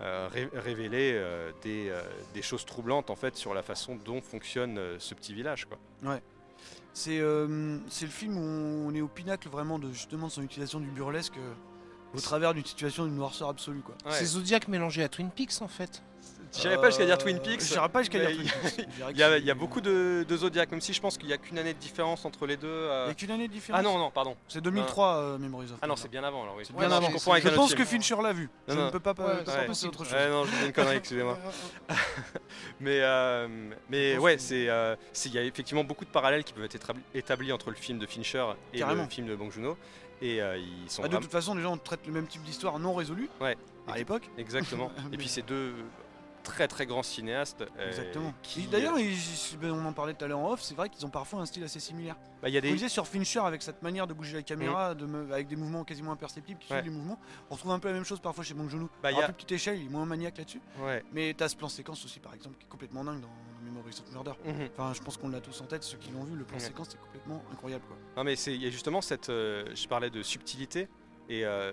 [0.00, 1.20] euh, ré- révéler
[1.62, 1.92] des,
[2.34, 5.66] des choses troublantes en fait sur la façon dont fonctionne ce petit village.
[5.66, 5.78] Quoi.
[6.92, 10.80] C'est euh, c'est le film où on est au pinacle vraiment de justement son utilisation
[10.80, 11.34] du burlesque
[12.14, 13.94] au travers d'une situation d'une noirceur absolue quoi.
[14.06, 14.12] Ouais.
[14.12, 16.02] C'est Zodiac mélangé à Twin Peaks en fait.
[16.58, 17.60] J'irais pas jusqu'à dire Twin Peaks.
[17.60, 18.86] J'irais pas jusqu'à dire Twin Peaks.
[19.10, 21.34] Il y, a, il y beaucoup de, de Zodiac, même si je pense qu'il n'y
[21.34, 22.66] a qu'une année de différence entre les deux.
[22.68, 23.04] euh.
[23.06, 23.78] Il y a qu'une année de différence.
[23.80, 24.36] Ah non, non, pardon.
[24.48, 26.62] C'est 2003 euh, Memories of Ah non, c'est bien avant alors oui.
[26.66, 27.10] C'est Ouais, bien avant.
[27.10, 27.84] Je avec pense que.
[27.84, 28.48] Fincher l'a vu.
[28.68, 28.86] Non, Je non.
[28.86, 30.14] ne peux pas Ouais, pas c'est penser à autre chose.
[30.14, 31.38] Ouais, non, je dis une connerie, excusez-moi.
[32.80, 33.48] mais euh,
[33.90, 36.76] mais ouais, c'est euh, c'est- il y a effectivement beaucoup de parallèles qui peuvent être
[36.76, 39.02] établi- établis entre le film de Fincher et Carrément.
[39.04, 39.76] le film de Bong Joon-ho
[40.22, 42.78] et euh, ils sont Ah, de toute façon, déjà, on traite le même type d'histoire
[42.78, 43.56] non résolue Ouais.
[43.88, 44.28] à l'époque.
[44.38, 44.90] exactement.
[45.12, 45.74] et puis c'est deux
[46.42, 47.62] très très grands cinéastes.
[47.76, 48.32] euh, Exactement.
[48.40, 49.18] qui- D'ailleurs, ils-
[49.60, 51.44] ben, on en parlait tout à l'heure en off, c'est vrai qu'ils ont parfois un
[51.46, 52.14] style assez similaire.
[52.40, 54.94] bah, y a On des disait sur Fincher avec cette manière de bouger la caméra,
[54.94, 56.78] de me- avec des mouvements quasiment imperceptibles qui Ouais.
[56.80, 57.18] suivent les mouvements.
[57.50, 58.88] On retrouve un peu la même chose parfois chez Bong Joon-ho.
[59.02, 60.60] Bah, à a- plus petite échelle, il est moins maniaque là-dessus.
[60.84, 61.02] ouais.
[61.12, 63.28] Mais t'as ce plan séquence aussi, par exemple, qui est complètement dingue dans
[63.66, 64.32] Memories of Murder.
[64.44, 64.68] Mhm.
[64.72, 66.62] Enfin, je pense qu'on l'a tous en tête, ceux qui l'ont vu, le plan Ouais.
[66.62, 67.84] séquence est complètement incroyable.
[67.86, 67.96] Quoi.
[68.16, 70.88] Non mais c'est il y a justement cette euh, je parlais de subtilité
[71.28, 71.72] et euh,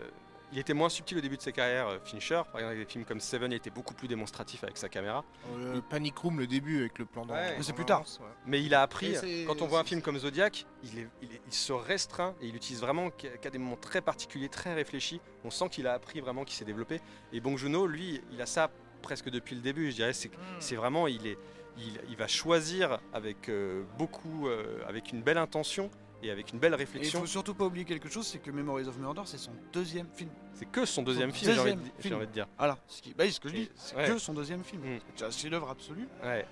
[0.52, 2.86] il était moins subtil au début de sa carrière euh, Fincher par exemple avec des
[2.92, 5.24] films comme Seven il était beaucoup plus démonstratif avec sa caméra
[5.56, 8.02] Euh, le Panic Room, le début avec le plan Ouais, mais c'est plus tard.
[8.02, 8.28] ouais.
[8.46, 11.08] mais il a appris c'est- quand on voit un c'est- film comme Zodiac il, est-
[11.22, 14.74] il est- il se restreint et il utilise vraiment qu'à des moments très particuliers très
[14.74, 17.00] réfléchis on sent qu'il a appris vraiment qu'il s'est développé
[17.32, 18.70] et Bong Joon-ho lui il a ça
[19.02, 20.30] presque depuis le début je dirais c'est
[20.60, 21.38] c'est vraiment il est
[21.78, 25.90] il, il va choisir avec euh, beaucoup euh, avec une belle intention
[26.22, 28.50] et avec une belle Et il réflexion faut surtout pas oublier quelque chose, c'est que
[28.52, 30.30] Memories of Murder, c'est son deuxième film.
[30.54, 31.76] c'est que son deuxième Son film j'ai envie,
[32.10, 34.08] de- envie dire Voilà, ce qui, bah, ce que je dis, c'est ouais.
[34.08, 34.82] que son deuxième film.
[34.84, 35.00] Mm.
[35.16, 36.08] C'est un chef-d'œuvre absolu.
[36.24, 36.46] Ouais.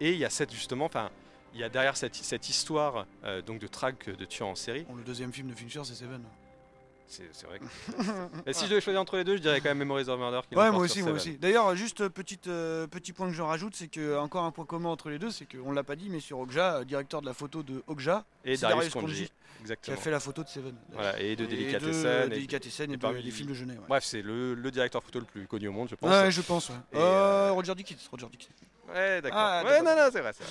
[0.00, 1.10] Et il y a cette justement, enfin,
[1.52, 4.84] il y a derrière cette, cette histoire euh, donc de traque de tueurs en série.
[4.84, 6.22] Bon, le deuxième film de Fincher, c'est Seven.
[7.08, 7.58] C'est vrai.
[7.58, 8.50] Que...
[8.50, 10.40] Et si je devais choisir entre les deux, je dirais quand même Memories of Murder.
[10.48, 11.38] Qui Ouais, moi aussi, moi aussi.
[11.38, 14.64] D'ailleurs, juste euh, petite, euh, petit point que je rajoute, c'est que encore un point
[14.64, 17.26] commun entre les deux, c'est qu'on l'a pas dit, mais sur Okja, euh, directeur de
[17.26, 18.92] la photo de Okja, Et Darius
[19.82, 20.74] qui a fait la photo de Seven.
[20.92, 22.28] Voilà, et de Delicatessen.
[22.28, 23.72] de et- et, et parmi- des films de Genet.
[23.74, 26.10] Ouais, Bref, c'est le, le directeur photo le plus connu au monde, je pense.
[26.10, 26.68] Ouais, je pense.
[26.68, 26.74] Ouais.
[26.94, 26.98] Euh,
[27.48, 28.06] euh, Roger Dickens.
[28.10, 28.54] Roger Dickens.
[28.88, 29.38] Ouais, d'accord.
[29.40, 30.44] Ah, ouais, non, non, c'est vrai, vrai.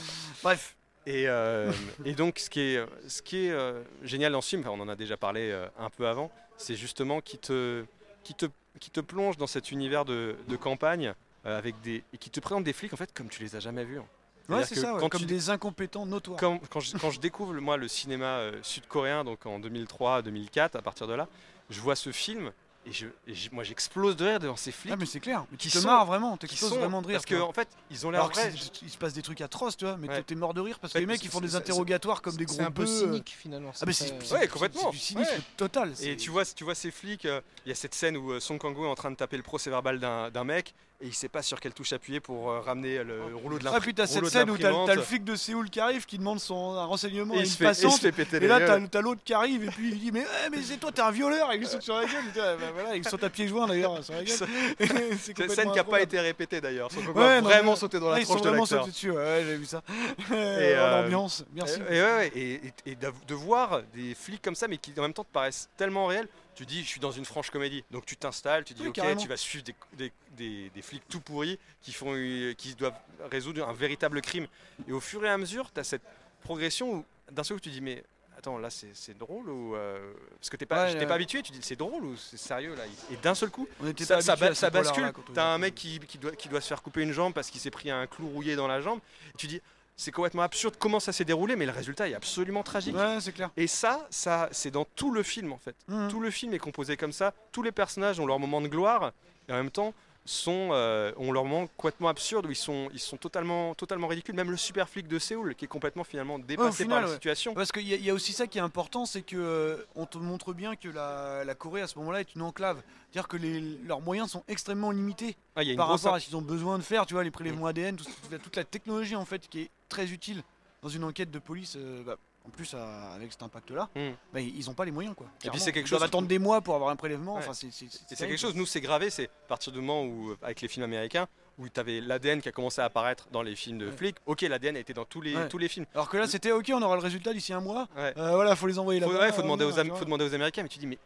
[0.44, 0.76] Bref.
[1.08, 1.72] Et, euh,
[2.04, 4.82] et donc, ce qui est, ce qui est euh, génial dans ce film, enfin, on
[4.82, 7.84] en a déjà parlé euh, un peu avant, c'est justement qui te,
[8.24, 8.46] qui, te,
[8.80, 11.14] qui te plonge dans cet univers de, de campagne
[11.46, 13.60] euh, avec des, et qui te présente des flics en fait comme tu les as
[13.60, 14.00] jamais vus.
[14.00, 14.06] hein.
[14.48, 16.40] Ouais, c'est ça, ouais, quand comme tu- des incompétents notoires.
[16.40, 20.82] Quand, quand je, quand je découvre moi le cinéma euh, sud-coréen, donc en 2003-2004, à
[20.84, 21.28] partir de là,
[21.72, 22.52] je vois ce film
[22.86, 24.94] et, je, et moi j'explose de rire devant ces flics.
[24.94, 25.46] Ah, mais c'est clair.
[25.52, 26.38] Mais tu te sont- marres vraiment.
[26.38, 27.22] qui T'exploses vraiment de rire.
[27.22, 28.54] Parce qu'en fait, ils ont l'air vrais.
[28.82, 30.24] il se passe des trucs atroces, tu vois, mais Ouais.
[30.24, 32.56] t'es mort de rire parce que les mecs ils font des interrogatoires comme des gros
[32.56, 33.72] C'est un peu cynique finalement.
[33.82, 34.84] Ah, mais c'est Ouais, complètement.
[34.86, 35.42] c'est du cynisme Ouais.
[35.58, 35.94] total.
[36.02, 38.40] Et tu vois, tu vois ces flics, euh, il y a cette scène où euh,
[38.40, 41.28] Song Kang-ho est en train de taper le procès verbal d'un mec et il sait
[41.28, 43.82] pas sur quelle touche appuyer pour euh, ramener le rouleau de Ah, l'imprimante.
[43.84, 46.74] puis t'as cette scène où t'as le flic de Séoul qui arrive qui demande son
[46.76, 48.00] un renseignement Et à il une se fait, et il passante.
[48.00, 50.62] fait péter Et là, t'as l'autre qui arrive et puis il dit Mais, ouais, mais
[50.62, 52.24] c'est toi, t'es un violeur Et il lui saute sur la gueule.
[52.28, 54.38] Il dit, Ah, bah, voilà, ils sont à pieds joints d'ailleurs sur la gueule.
[54.38, 56.90] C'est Cette complètement scène qui n'a pas été répétée d'ailleurs.
[57.14, 58.92] Ouais, a non, vraiment mais- sauté dans la Ouais, ils sont tronche de vraiment sautés
[58.92, 59.12] dessus.
[59.12, 59.82] Ouais, j'ai vu ça.
[60.20, 61.80] Et, euh, L'ambiance, merci.
[61.90, 64.94] Et, et ouais, ouais, et, et- et de voir des flics comme ça, mais qui
[64.98, 67.84] en même temps te paraissent tellement réels, tu dis, je suis dans une franche comédie.
[67.92, 69.22] Donc tu t'installes, tu dis, Oui, ok, carrément.
[69.22, 72.96] tu vas suivre des, des- des- des flics tout pourris qui, font, euh, qui doivent
[73.30, 74.48] résoudre un véritable crime.
[74.88, 76.02] Et au fur et à mesure, tu as cette
[76.44, 78.04] progression où d'un seul coup tu dis, mais
[78.38, 79.76] attends, là c'est drôle ou.
[79.76, 81.08] euh, parce que t'es pas, Ouais, j'étais ouais.
[81.08, 82.84] pas habitué, tu dis, c'est drôle ou c'est sérieux là?
[83.12, 83.68] Et d'un seul coup,
[84.00, 85.12] ça, ça ba- ça bascule.
[85.34, 87.60] T'as un mec qui, qui doit, qui doit se faire couper une jambe parce qu'il
[87.62, 89.00] s'est pris un clou rouillé dans la jambe.
[89.34, 89.62] Et tu dis,
[89.98, 92.96] c'est complètement absurde comment ça s'est déroulé, mais le résultat est absolument tragique.
[92.96, 93.50] Ouais, c'est clair.
[93.56, 95.76] Et ça, ça c'est dans tout le film en fait.
[95.88, 96.10] Mhm.
[96.10, 97.34] Tout le film est composé comme ça.
[97.52, 99.14] Tous les personnages ont leur moment de gloire
[99.48, 99.94] et en même temps
[100.26, 104.34] sont, euh, ont leur moment complètement absurde où ils sont, ils sont totalement, totalement ridicules.
[104.36, 107.14] Même le super flic de Séoul qui est complètement finalement dépassé final, par la ouais.
[107.14, 107.54] situation.
[107.54, 110.18] Parce qu'il y, y a aussi ça qui est important, c'est que euh, on te
[110.18, 112.82] montre bien que la, la Corée à ce moment-là est une enclave.
[113.12, 116.16] C'est-à-dire que les- leurs moyens sont extrêmement limités Ah, il y a une par rapport
[116.16, 117.06] à ce qu'ils ont besoin de faire.
[117.06, 119.70] Tu vois, les prélèvements ADN, tout- toute, la- toute la technologie en fait qui est
[119.90, 120.42] très utile
[120.82, 121.76] dans une enquête de police.
[121.78, 122.16] euh, bah,
[122.46, 124.00] en plus, à- avec cet impact-là, Mm.
[124.34, 125.26] bah, ils n'ont pas les moyens quoi.
[125.40, 125.60] puis Clairement.
[125.60, 127.34] c'est quelque Ils doivent chose- attendre des mois pour avoir un prélèvement.
[127.36, 127.40] Ouais.
[127.40, 130.38] Enfin, c'est Et quelque chose, nous c'est gravé, c'est à partir du moment où, euh,
[130.44, 131.28] avec les films américains,
[131.58, 133.92] où tu avais l'ADN qui a commencé à apparaître dans les films de Ouais.
[133.96, 134.18] flics.
[134.26, 135.48] Ok, l'ADN a été dans tous les, Ouais.
[135.48, 135.86] tous les films.
[135.94, 137.88] Alors que là, c'était ok, on aura le résultat d'ici un mois.
[137.96, 138.14] Ouais.
[138.18, 139.26] Euh, voilà, faut les envoyer Faut, là-bas.
[139.26, 139.98] ouais, faut demander, aux, tu Am- vois.
[139.98, 140.98] faut demander aux Américains, mais tu dis, mais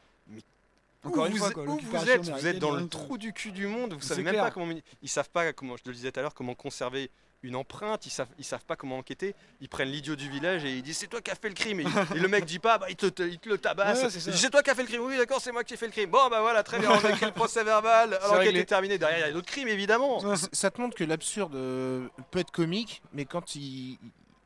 [1.05, 3.53] Encore une vous, fois, quoi, où vous êtes, vous êtes dans le trou du cul
[3.53, 4.73] du monde, vous C'est savez même pas comment.
[5.01, 7.09] Ils savent pas, comment je te le disais tout à l'heure, comment conserver
[7.41, 10.71] une empreinte, ils savent, ils savent pas comment enquêter, ils prennent l'idiot du village et
[10.75, 11.79] ils disent c'est toi qui as fait le crime.
[11.79, 11.83] Et,
[12.19, 14.03] le mec dit pas, bah, il, te, te- il te le tabasse.
[14.03, 14.31] Ouais, c'est Il ça.
[14.31, 15.85] dit, c'est toi qui as fait le crime, oui d'accord, c'est moi qui ai fait
[15.85, 16.09] le crime.
[16.09, 18.97] Bon bah voilà, très bien, on a écrit le procès verbal, l'enquête est terminée.
[18.97, 20.19] Derrière, il y a d'autres crimes évidemment.
[20.51, 23.97] Ça te montre que l'absurde euh, peut être comique, mais quand il,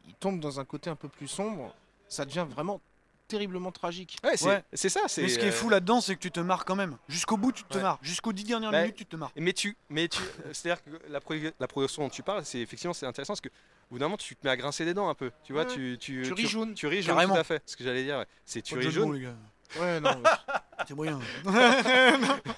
[0.07, 1.73] il tombe dans un côté un peu plus sombre,
[2.07, 2.79] ça devient vraiment
[3.27, 4.17] terriblement tragique.
[4.23, 4.63] Ouais, c'est Ouais.
[4.73, 5.01] c'est ça.
[5.17, 6.97] Mais ce qui est euh, fou là-dedans, c'est que tu te marres quand même.
[7.07, 7.83] Jusqu'au bout, tu te Ouais.
[7.83, 7.99] marres.
[8.01, 9.31] Jusqu'aux 10 dernières Bah, minutes, tu te marres.
[9.35, 12.59] Mais tu, mais tu, euh, c'est-à-dire que la, pro- la progression dont tu parles, c'est
[12.59, 14.93] effectivement c'est intéressant parce que au bout d'un moment tu te mets à grincer des
[14.93, 15.31] dents un peu.
[15.43, 16.73] Tu vois, Ouais, tu, tu, Tu ris jaune.
[16.73, 17.33] Tu ris jaune, Carrément.
[17.35, 17.61] tout à fait.
[17.65, 18.25] Ce que j'allais dire, ouais.
[18.45, 19.13] c'est tu de ris jaune.
[19.13, 19.35] les gars.
[19.79, 20.11] Ouais, non,
[20.87, 21.19] C'est moyen.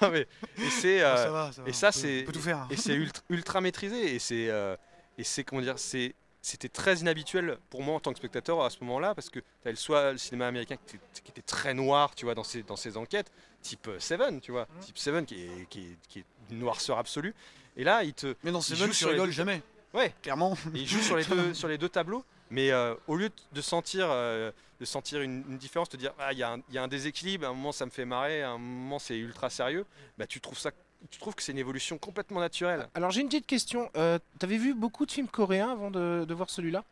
[0.02, 2.26] Ah, mais- et c'est euh, ça va, ça va, et ça, on peut- c'est- on
[2.26, 2.68] peut tout faire.
[2.70, 4.76] et c'est ultra, ultra maîtrisé et c'est euh,
[5.18, 6.14] et c'est comment dire c'est
[6.48, 9.46] c'était très inhabituel pour moi en tant que spectateur à ce moment-là parce que tu
[9.68, 12.62] avais soit le cinéma américain qui était, qui était très noir tu vois dans ses,
[12.62, 13.32] dans ses enquêtes
[13.64, 17.00] type euh, Seven tu vois type Seven qui est, qui, est, qui est une noirceur
[17.00, 17.34] absolue
[17.76, 19.62] et là il te Mais dans Seven, tu rigoles deux- jamais.
[19.94, 20.14] Ouais.
[20.22, 20.56] Clairement.
[20.76, 23.62] Et il joue sur les deux, sur les deux tableaux, mais euh, au lieu de
[23.62, 26.76] sentir, euh, de sentir une, une différence, te dire ah il y, a un- il
[26.76, 29.18] y a un déséquilibre, à un moment ça me fait marrer, à un moment c'est
[29.18, 29.86] ultra sérieux,
[30.18, 30.72] bah tu trouves ça,
[31.12, 32.88] tu trouves que c'est une évolution complètement naturelle?
[32.96, 33.90] Alors j'ai une petite question.
[33.96, 36.84] Euh, T'avais vu beaucoup de films coréens avant de, de voir celui-là?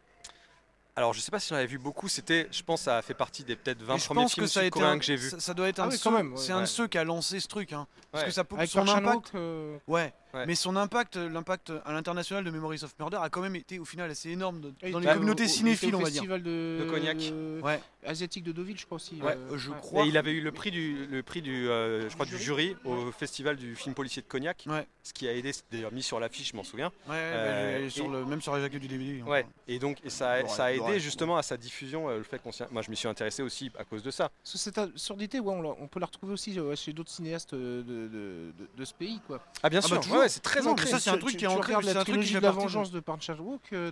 [0.96, 3.16] Alors je sais pas si j'en avais vu beaucoup, c'était, je pense, ça a fait
[3.16, 5.00] partie des peut-être 20 Et je premiers pense films que ça a été sud-coréens un-
[5.00, 5.30] que j'ai vus.
[5.32, 6.38] Ça, ça doit être Ah un oui, de quand ceux- ouais.
[6.38, 7.74] C'est un de ceux qui a lancé ce truc.
[7.74, 7.88] Hein.
[8.12, 8.30] Parce Ouais.
[8.30, 9.32] que ça, Avec son impact.
[9.34, 10.14] Euh, Ouais.
[10.34, 10.46] Ouais.
[10.48, 13.86] Mais son impact, l'impact à l'international de Memories of Murder a quand même été au
[13.86, 16.22] final assez énorme de- dans les était communautés cinéphiles, au on va dire.
[16.22, 17.18] festival de, De Cognac.
[17.64, 17.80] Ouais.
[18.06, 19.16] asiatique de Deauville, je crois aussi.
[19.22, 20.04] Ouais, euh, je crois.
[20.06, 22.76] Et il avait eu le prix du, le prix du, euh, je crois, du jury
[22.84, 24.86] au festival du film policier de Cognac, Ouais.
[25.04, 26.88] ce qui a aidé, c'est d'ailleurs mis sur l'affiche, je m'en souviens.
[27.08, 29.22] Ouais, Euh, bah, sur et- le, même sur la jaquette du DVD.
[29.22, 29.30] hein.
[29.30, 29.46] Ouais.
[29.68, 32.24] Et donc et ça, a- L'oreille, ça a aidé justement à sa diffusion, euh, le
[32.24, 34.32] fait qu'on moi je m'y suis intéressé aussi à cause de ça.
[34.44, 38.08] Cette absurdité, ouais, on, on peut la retrouver aussi euh, chez d'autres cinéastes euh, de,
[38.08, 39.20] de- de- de ce pays.
[39.28, 39.40] Quoi.
[39.62, 40.23] Ah bien Ah sûr, bah, toujours.
[40.24, 40.88] Ouais, c'est très ancré.
[40.90, 42.92] ça, c'est un truc qui est ancré, c'est la un truc qui de la vengeance
[42.92, 43.92] de Park Chan-wook, euh,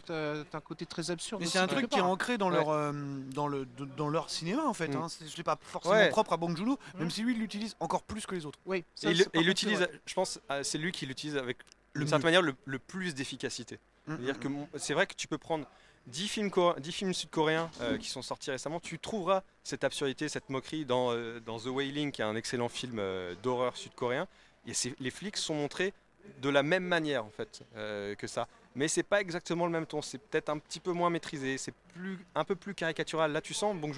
[0.49, 1.41] t'as un côté très absurde.
[1.41, 2.09] Mais c'est un truc qui est part.
[2.09, 2.91] ancré dans leur euh,
[3.34, 3.65] dans le
[3.97, 4.88] dans leur cinéma en fait.
[4.89, 4.95] Mm.
[4.97, 5.07] Hein.
[5.09, 7.11] C'est c'est pas forcément propre à Bong Joon-ho, même Mm.
[7.11, 8.59] si lui il l'utilise encore plus que les autres.
[8.65, 9.91] Oui, Et il l'utilise, vrai.
[10.05, 11.57] je pense, euh, c'est lui qui l'utilise avec
[11.95, 12.25] d'une certaine mieux.
[12.25, 13.79] manière le, le plus d'efficacité.
[14.07, 14.67] Mm, C'est-à-dire mm, que mm.
[14.77, 15.65] c'est vrai que tu peux prendre
[16.07, 20.29] 10 films, coré- 10 films sud-coréens euh, qui sont sortis récemment, tu trouveras cette absurdité,
[20.29, 24.27] cette moquerie dans, euh, dans The Wailing, qui est un excellent film euh, d'horreur sud-coréen.
[24.67, 25.93] Et les flics sont montrés
[26.41, 28.47] de la même manière en fait euh, que ça.
[28.76, 31.74] Mais c'est pas exactement le même ton, c'est peut-être un petit peu moins maîtrisé, c'est
[31.93, 33.32] plus, un peu plus caricatural.
[33.32, 33.93] Là tu sens Bong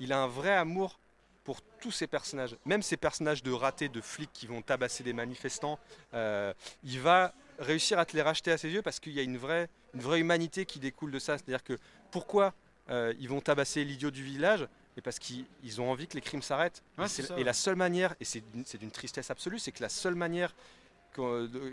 [0.00, 0.98] il a un vrai amour
[1.44, 5.12] pour tous ces personnages, même ces personnages de ratés, de flics qui vont tabasser des
[5.12, 5.78] manifestants,
[6.14, 6.52] euh,
[6.84, 9.38] il va réussir à te les racheter à ses yeux parce qu'il y a une
[9.38, 11.38] vraie, une vraie humanité qui découle de ça.
[11.38, 11.78] C'est-à-dire que
[12.10, 12.54] pourquoi
[12.90, 14.68] euh, ils vont tabasser l'idiot du village?
[14.96, 16.82] Et parce qu'ils ils ont envie que les crimes s'arrêtent.
[16.98, 20.14] Ouais, et, et la seule manière, et c'est d'une- tristesse absolue, c'est que la seule
[20.14, 20.54] manière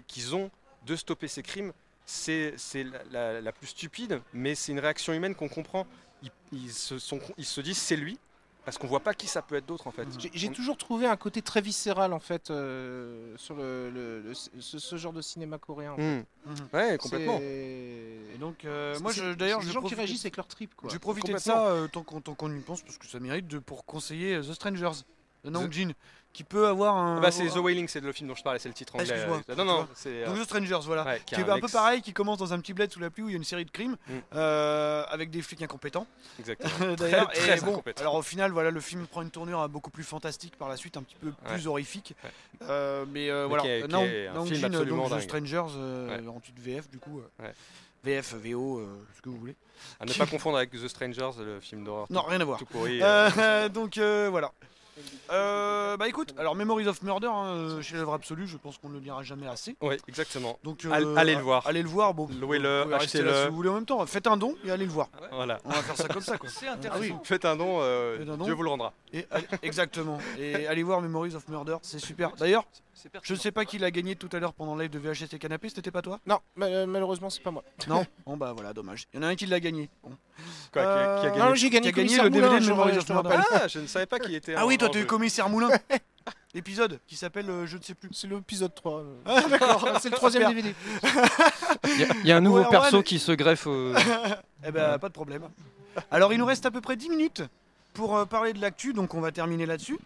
[0.07, 0.49] qu'ils ont
[0.85, 1.73] de stopper ces crimes,
[2.05, 5.85] c'est la, la- la plus stupide, mais c'est une réaction humaine qu'on comprend.
[6.23, 8.17] Ils, ils se, sont, ils se disent c'est lui,
[8.65, 10.05] parce qu'on voit pas qui ça peut être d'autre en fait.
[10.19, 14.21] J'ai- J'ai On- toujours trouvé un côté très viscéral en fait euh, sur le, le-
[14.21, 15.93] le- ce, ce genre de cinéma coréen.
[15.93, 16.01] en fait.
[16.19, 16.23] Hmm.
[16.45, 16.55] Mhm.
[16.73, 17.39] Ouais, complètement.
[17.41, 20.89] Et donc euh, moi d'ailleurs des gens qui réagissent avec leur trip quoi.
[20.89, 23.59] Je vais profiter de ça euh, tant qu'on y pense parce que ça mérite de
[23.59, 25.03] pour conseiller euh, The Strangers
[25.45, 25.93] de The- Namjoon
[26.31, 28.59] qui peut avoir un Ah bah, c'est The Wailing, c'est le film dont je parlais,
[28.59, 29.13] c'est le titre Ah, anglais.
[29.49, 30.25] Euh, non, non, c'est.
[30.25, 31.03] Donc euh, The Strangers, voilà.
[31.03, 33.23] ouais, Qui est un peu pareil, qui commence dans un petit bled sous la pluie
[33.23, 34.13] où il y a une série de crimes Mm.
[34.35, 36.05] euh, avec des flics incompétents.
[36.39, 36.93] Exactement.
[36.97, 39.89] D'ailleurs, très et bon, alors au final, voilà, le film prend une tournure euh, beaucoup
[39.91, 42.13] plus fantastique par la suite, un petit peu plus horrifique.
[42.23, 42.29] Ouais.
[42.69, 45.23] Euh, mais euh, Mais voilà, est- Nam- est un film euh, absolument donc, The.
[45.23, 47.21] Strangers euh, en titre VF du coup.
[47.41, 47.51] euh.
[48.05, 49.55] VF, VO, euh, ce que vous voulez.
[49.99, 52.07] À ne pas confondre avec The Strangers, le film d'horreur.
[52.09, 52.57] Non, rien à voir.
[52.59, 53.01] Tout pourri.
[53.01, 54.51] euh, Euh, donc euh, voilà.
[55.31, 58.89] Euh, bah écoute, alors Memories of Murder, hein, euh, chez l'œuvre absolue, je pense qu'on
[58.89, 59.75] ne le dira jamais assez.
[59.81, 60.57] Ouais, exactement.
[60.63, 61.65] Donc euh, allez le voir.
[61.67, 62.27] Allez le voir, bon.
[62.39, 63.33] Louez-le, achetez-le.
[63.43, 64.05] si vous voulez en même temps.
[64.05, 65.09] Faites un don et allez le voir.
[65.31, 65.59] Voilà.
[65.65, 66.49] On va faire ça comme ça quoi.
[66.49, 67.01] C'est Ah intéressant.
[67.01, 67.13] oui.
[67.23, 68.45] Faites un don, euh, Faites un don.
[68.45, 68.93] Dieu vous le rendra.
[69.13, 70.17] Et allez- exactement.
[70.37, 72.31] Et allez voir Memories of Murder, c'est super.
[72.37, 72.65] D'ailleurs,
[73.05, 73.39] je pertinent.
[73.39, 75.69] sais pas qui l'a gagné tout à l'heure pendant le live de VHS et Canapé,
[75.69, 77.63] c'était pas toi Non, ma- malheureusement c'est pas moi.
[77.87, 78.05] Non?
[78.25, 79.07] Bon bah voilà, dommage.
[79.13, 79.89] Il y en a un qui l'a gagné.
[80.03, 80.11] Bon.
[80.71, 80.91] Quoi, qui a-
[81.21, 82.99] qui a Euh, gagné Non, j'ai gagné, Qui a gagné le DVD de Murder.
[83.51, 85.07] Ah, je ne savais pas qu'il était Ah en- oui, toi en t'as eu jeu.
[85.07, 85.69] Commissaire Moulin
[86.55, 88.09] Épisode qui s'appelle euh, je ne sais plus.
[88.11, 88.99] C'est l'épisode 3.
[89.01, 89.13] euh.
[89.25, 90.55] Ah d'accord, C'est le troisième Super.
[90.63, 90.75] DVD.
[91.85, 93.03] Il y, a- il y a un nouveau Ouais, perso ouais.
[93.03, 93.93] qui se greffe au.
[94.65, 95.43] Eh ben, pas de problème.
[96.11, 97.43] Alors, il nous reste à peu près 10 minutes
[97.93, 99.97] pour euh, parler de l'actu, donc on va terminer là-dessus.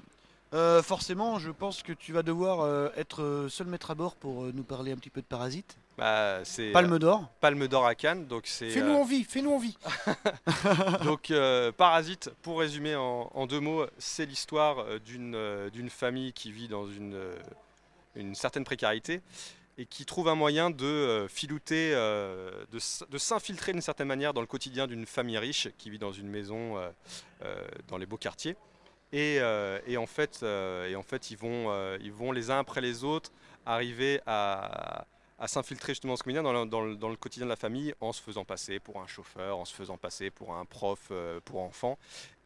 [0.54, 4.16] Euh, forcément, je pense que tu vas devoir euh, être euh, seul maître à bord
[4.16, 5.78] pour euh, nous parler un petit peu de Parasite.
[5.97, 7.28] Bah, c'est Palme euh, d'or.
[7.41, 8.70] Palme d'or à Cannes, donc c'est.
[8.70, 9.78] Fais-nous euh, envie, fais-nous envie.
[11.04, 16.34] Donc euh, Parasite, pour résumer en, en deux mots, c'est l'histoire d'une euh, d'une famille
[16.34, 17.36] qui vit dans une, euh,
[18.16, 19.22] une certaine précarité
[19.78, 24.08] et qui trouve un moyen de euh, filouter, euh, de, s- de s'infiltrer d'une certaine
[24.08, 26.89] manière dans le quotidien d'une famille riche qui vit dans une maison euh,
[27.43, 27.56] euh,
[27.88, 28.56] dans les beaux quartiers.
[29.14, 32.49] Et, euh, et en fait, euh, et en fait ils, vont, euh, ils vont les
[32.51, 33.32] uns après les autres
[33.66, 35.05] arriver à,
[35.39, 37.55] à s'infiltrer justement dans ce quotidien, dans le, dans, le, dans le quotidien de la
[37.55, 40.99] famille, en se faisant passer pour un chauffeur, en se faisant passer pour un prof
[41.11, 41.97] euh, pour enfants.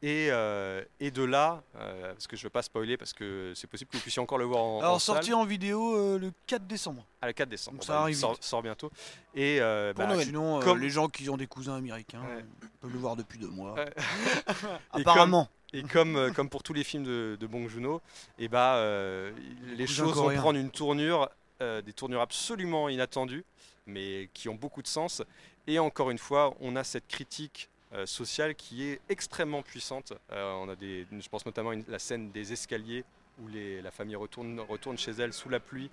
[0.03, 3.53] Et, euh, et de là, euh, parce que je ne veux pas spoiler, parce que
[3.55, 5.15] c'est possible que vous puissiez encore le voir en, en Alors salle.
[5.15, 7.03] sorti en vidéo le 4 décembre.
[7.21, 7.77] Ah, le 4 décembre.
[7.77, 8.91] Donc ça bah, arrive sort, bientôt.
[9.33, 9.57] Et
[9.95, 10.25] Pour bah, Noël.
[10.27, 12.45] Sinon, comme- les gens qui ont des cousins américains Ouais.
[12.81, 13.73] peuvent le voir depuis deux mois.
[14.91, 15.49] Apparemment.
[15.73, 18.01] Et comme, euh, comme pour tous les films de, de Bong Joon-ho,
[18.39, 19.31] et bah, euh,
[19.75, 21.29] les choses vont prendre une tournure,
[21.61, 23.43] euh, des tournures absolument inattendues,
[23.85, 25.21] mais qui ont beaucoup de sens.
[25.67, 30.13] Et encore une fois, on a cette critique euh, sociale qui est extrêmement puissante.
[30.31, 33.03] Euh, on a des, je pense notamment à une- la scène des escaliers
[33.39, 35.89] où les- la famille retourne, retourne chez elle sous la pluie.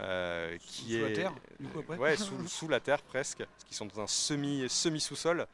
[0.00, 3.38] euh, qui Sous la est terre, du coup, après ouais sous, sous la terre presque
[3.44, 5.46] parce qu'ils sont dans un semi semi sous-sol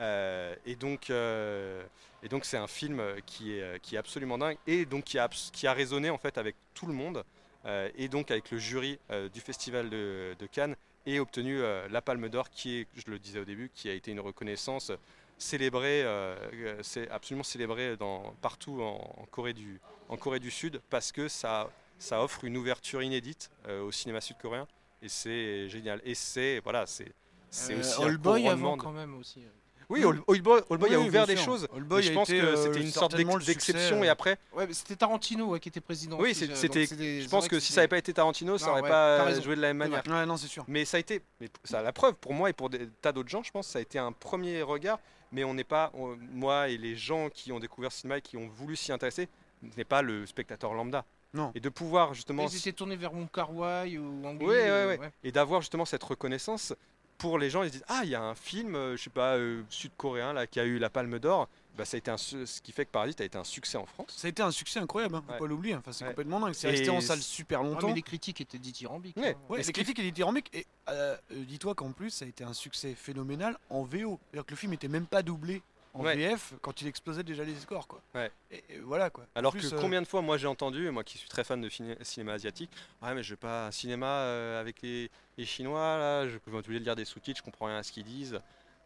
[0.00, 1.84] Euh, et donc euh,
[2.26, 5.16] et donc c'est un film qui est, euh, qui est absolument dingue et donc qui
[5.16, 7.22] a, qui a résonné en fait avec tout le monde
[7.66, 10.74] euh, et donc avec le jury euh, du festival de, de Cannes
[11.06, 13.92] et obtenu euh, la Palme d'Or qui est, je le disais au début, qui a
[13.92, 14.90] été une reconnaissance
[15.38, 20.50] célébrée, euh, euh, c'est absolument célébrée dans, partout en, en Corée du, en Corée du
[20.50, 21.70] Sud parce que ça,
[22.00, 24.66] ça offre une ouverture inédite euh, au cinéma sud-coréen
[25.00, 26.00] et c'est génial.
[26.04, 27.12] Et c'est voilà, c'est
[27.50, 29.42] c'est Euh, aussi un couronnement avant de- quand même aussi.
[29.88, 31.68] Oui, Old- Oldboy, Oldboy a Oui, ouvert des choses.
[31.72, 34.38] Mais je pense été, que euh, c'était une sorte d'exception et euh, après.
[34.52, 36.18] Ouais, c'était Tarantino ouais, qui était président.
[36.20, 36.86] Oui, euh, c'était.
[36.86, 39.60] Je pense que si ça n'avait pas été Tarantino, ça n'aurait ouais, pas joué de
[39.60, 40.02] la même manière.
[40.06, 40.64] Ouais, non, c'est sûr.
[40.68, 43.12] Mais ça a été, mais ça a la preuve pour moi et pour des tas
[43.12, 44.98] d'autres gens, je pense, ça a été un premier regard.
[45.32, 48.22] Mais on n'est pas, on- moi et les gens qui ont découvert ce cinéma et
[48.22, 49.28] qui ont voulu s'y intéresser,
[49.76, 51.04] n'est pas le spectateur lambda.
[51.34, 51.50] Non.
[51.54, 54.96] Et de pouvoir justement, Ils étaient tournés vers Wong Kar Wai ou Wang Ouais, ouais,
[54.98, 55.10] ouais.
[55.24, 56.72] et d'avoir justement cette reconnaissance
[57.18, 59.10] pour les gens, ils se disent ah il y a un film, euh, je sais
[59.10, 61.48] pas, euh, sud-coréen là qui a eu la Palme d'Or.
[61.76, 63.84] Bah, ça a été un, ce qui fait que Parasite a été un succès en
[63.84, 64.06] France.
[64.16, 65.38] Ça a été un succès incroyable, hein, faut Ouais.
[65.38, 65.74] pas l'oublier.
[65.74, 66.10] Enfin, c'est Ouais.
[66.10, 66.54] complètement dingue.
[66.54, 67.88] C'est resté en salle super Ouais, longtemps.
[67.88, 69.16] mais les critiques étaient dithyrambiques.
[69.18, 69.36] Ouais.
[69.50, 69.56] hein.
[69.58, 73.58] Les critiques étaient dithyrambiques et euh, dis-toi qu'en plus ça a été un succès phénoménal
[73.68, 74.18] en VO.
[74.30, 75.60] C'est-à-dire que le film était même pas doublé
[75.98, 76.14] en Ouais.
[76.16, 78.00] VF quand il explosait déjà les scores quoi.
[78.14, 78.30] Ouais.
[78.50, 79.26] Et, et voilà quoi.
[79.34, 81.60] Alors plus, que euh, combien de fois moi j'ai entendu, moi qui suis très fan
[81.60, 82.70] de cinéma asiatique,
[83.02, 86.50] ouais mais je veux pas un cinéma euh, avec les, les Chinois là, je peux
[86.52, 88.40] obligé de lire des sous-titres, je comprends rien à ce qu'ils disent.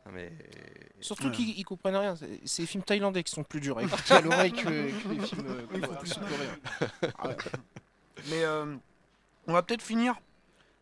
[0.06, 0.32] Non, mais
[1.00, 1.30] Surtout Ouais.
[1.32, 2.16] qu'ils ils comprennent rien.
[2.16, 5.20] C'est- les films thaïlandais qui sont plus durs à écouter à l'oreille que, que les
[5.26, 6.14] films euh, plus.
[7.18, 7.36] Ah ouais.
[8.30, 8.76] Mais euh,
[9.46, 10.14] on va peut-être finir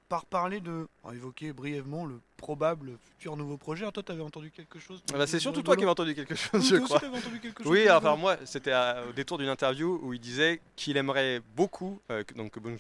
[0.09, 3.83] par parler de on va évoquer brièvement le probable futur nouveau projet.
[3.83, 6.35] Alors, toi t'avais entendu quelque chose Ah bah, c'est surtout toi qui avais entendu quelque
[6.35, 6.97] chose, Oui, je crois.
[6.99, 10.21] entendu quelque chose Oui, de enfin moi, c'était à- au détour d'une interview où il
[10.21, 12.79] disait qu'il aimerait beaucoup, euh, donc que Bong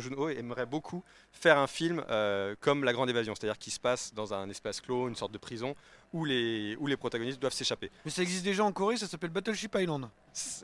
[0.00, 1.02] Joon-ho aimerait beaucoup
[1.32, 4.80] faire un film euh, comme La Grande Évasion, c'est-à-dire qui se passe dans un espace
[4.80, 5.74] clos, une sorte de prison,
[6.12, 7.90] où les, où les protagonistes doivent s'échapper.
[8.04, 10.08] Mais ça existe déjà en Corée, ça s'appelle Battleship Island.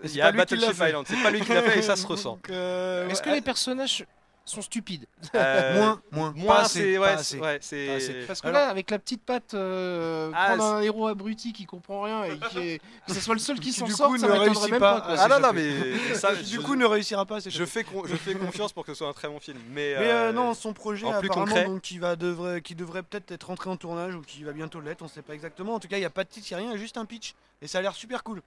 [0.04, 0.70] Il y a Battleship.
[0.80, 2.38] Island, c'est pas lui qui l'a fait et ça se ressent.
[2.50, 4.04] Euh, Est-ce ouais, que les personnages
[4.44, 7.24] sont stupides Euh, moins, moins, Moins, pas assez, pas ouais, assez.
[7.36, 8.26] c'est- ouais, c'est- Pas assez.
[8.26, 11.66] Parce que Alors- là, avec la petite patte, euh, Ah, prendre un héros abruti qui
[11.66, 12.78] comprend rien et qui est...
[13.06, 14.80] que ce soit le seul qui Qui, s'en du sort, coup, ça ne m'étonnerait même
[14.80, 15.70] pas Ah non, non, mais
[16.14, 18.98] ça, du coup ne réussira pas je fais, con- je fais confiance pour que ce
[18.98, 19.58] soit un très bon film.
[19.68, 21.64] Mais, Mais euh, euh, non, son projet en plus apparemment concret.
[21.66, 24.80] donc, qui, va devrait, qui devrait peut-être être entré en tournage ou qui va bientôt
[24.80, 25.74] l'être, on sait pas exactement.
[25.74, 26.76] En tout cas, il n'y a pas de titre, il n'y a rien, il y
[26.76, 27.34] a juste un pitch.
[27.62, 28.42] Et ça a l'air super cool.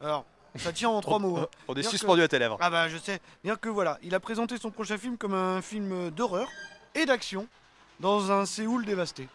[0.00, 0.24] Alors,
[0.56, 1.36] ça tient en trois mots.
[1.38, 1.46] hein.
[1.68, 2.56] on est que- suspendu à tes lèvres.
[2.60, 3.20] Ah bah je sais.
[3.44, 6.48] Dire que voilà, il a présenté son prochain film comme un film d'horreur
[6.94, 7.46] et d'action
[8.00, 9.28] dans un Séoul dévasté.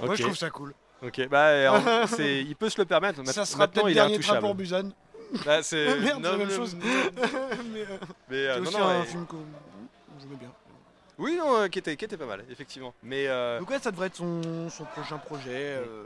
[0.00, 0.74] Moi je trouve ça cool.
[1.02, 3.24] Ok, bah, euh, c'est- il peut se le permettre.
[3.26, 4.90] ça sera peut-être dernier train pour Busan.
[5.44, 6.76] Bah, c'est Merde, c'est la même chose.
[6.82, 7.98] mais euh,
[8.30, 9.36] Mais euh, non, aussi non, un film que
[10.20, 10.52] j'aimais bien.
[11.18, 12.94] Oui, non, euh, qui était, qui était pas mal, effectivement.
[13.02, 15.48] Mais, euh, Donc ouais, ça devrait être son, son prochain projet.
[15.78, 16.04] euh,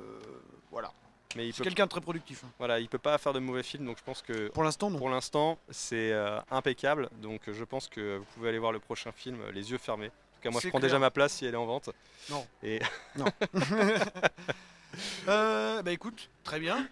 [0.70, 0.92] voilà.
[1.36, 2.42] Mais il C'est peut, quelqu'un de très productif.
[2.44, 2.50] hein.
[2.58, 4.98] voilà, il peut pas faire de mauvais films, donc je pense que Pour l'instant, non.
[4.98, 7.08] pour l'instant, c'est euh, impeccable.
[7.22, 10.06] Donc je pense que vous pouvez aller voir le prochain film euh, les yeux fermés.
[10.08, 10.88] En tout cas, moi, je prends clair.
[10.88, 11.90] déjà ma place si elle est en vente.
[12.30, 12.46] Non.
[12.62, 12.80] Et
[15.28, 16.88] Euh, bah écoute, très bien.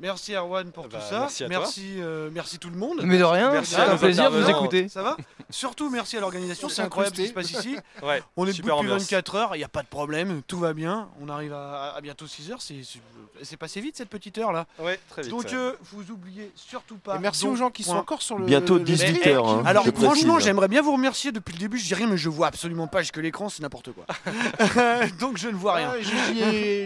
[0.00, 1.20] Merci Erwan pour Bah, tout ça.
[1.20, 1.58] merci à toi.
[1.58, 3.00] merci, euh, merci tout le monde.
[3.04, 4.88] Mais de rien, Merci c'est un plaisir de vous écouter.
[4.88, 5.16] Ça va
[5.50, 7.76] Surtout merci à l'organisation, c'est incroyable ce qui se passe ici.
[8.02, 9.02] ouais, On est debout depuis ambiance.
[9.02, 11.08] 24 heures, il n'y a pas de problème, tout va bien.
[11.20, 14.66] On arrive à, à bientôt 6 heures, c'est- passé vite cette petite heure là.
[14.78, 15.30] Ouais, très vite.
[15.30, 15.54] Donc ouais.
[15.54, 17.16] euh, vous oubliez surtout pas.
[17.16, 18.46] Et merci donc, aux gens qui sont encore sur le.
[18.46, 19.48] Bientôt le- 18 Mais, heures.
[19.48, 20.46] hein, Alors je franchement, précise.
[20.46, 21.78] j'aimerais bien vous remercier depuis le début.
[21.78, 24.06] Je dis rien, mais je vois absolument pas que l'écran, c'est n'importe quoi.
[25.20, 25.90] Donc je ne vois rien.
[25.92, 26.00] Ouais,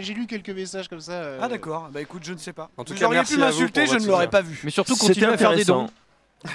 [0.01, 1.11] j'ai- lu quelques messages comme ça.
[1.13, 2.69] euh, Ah d'accord, bah écoute, je ne sais pas.
[2.77, 4.59] En tout vous auriez pu m'insulter, je ne l'aurais pas vu.
[4.63, 5.87] Mais surtout, continuez à faire des dons.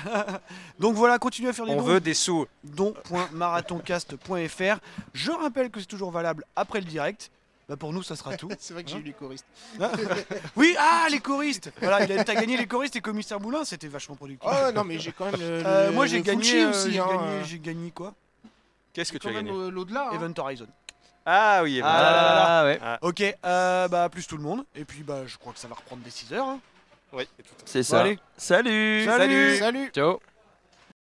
[0.79, 1.83] Donc voilà, continuez à faire des On dons.
[1.83, 2.47] veut des sous.
[2.63, 4.79] don.marathoncast.fr.
[5.15, 7.31] Je rappelle que c'est toujours valable après le direct.
[7.69, 8.49] Bah pour nous, ça sera tout.
[8.59, 9.47] C'est vrai que j'ai eu les choristes.
[10.57, 14.51] Oui, ah, les choristes Voilà, t'as gagné les choristes et commissaire Boulin, c'était vachement productif.
[14.53, 15.63] Oh non, mais j'ai quand même le.
[15.65, 16.91] Euh, le- moi, j'ai gagné, euh, aussi.
[16.93, 18.13] j'ai hein, gagné, gagné quoi?
[18.93, 19.53] Qu'est-ce que tu as gagné?
[19.71, 20.09] l'au-delà.
[20.11, 20.15] hein.
[20.15, 20.67] Event Horizon.
[21.27, 22.47] Ah oui, Ah là là là là.
[22.49, 24.65] Ah ouais, Ok, euh, bah plus tout le monde.
[24.75, 26.47] Et puis bah je crois que ça va reprendre des 6 heures.
[26.49, 26.61] hein.
[27.13, 27.51] Oui, tout à fait.
[27.67, 28.01] c'est Bon, ça.
[28.03, 28.19] allez.
[28.37, 29.57] Salut Salut.
[29.57, 30.21] Salut Ciao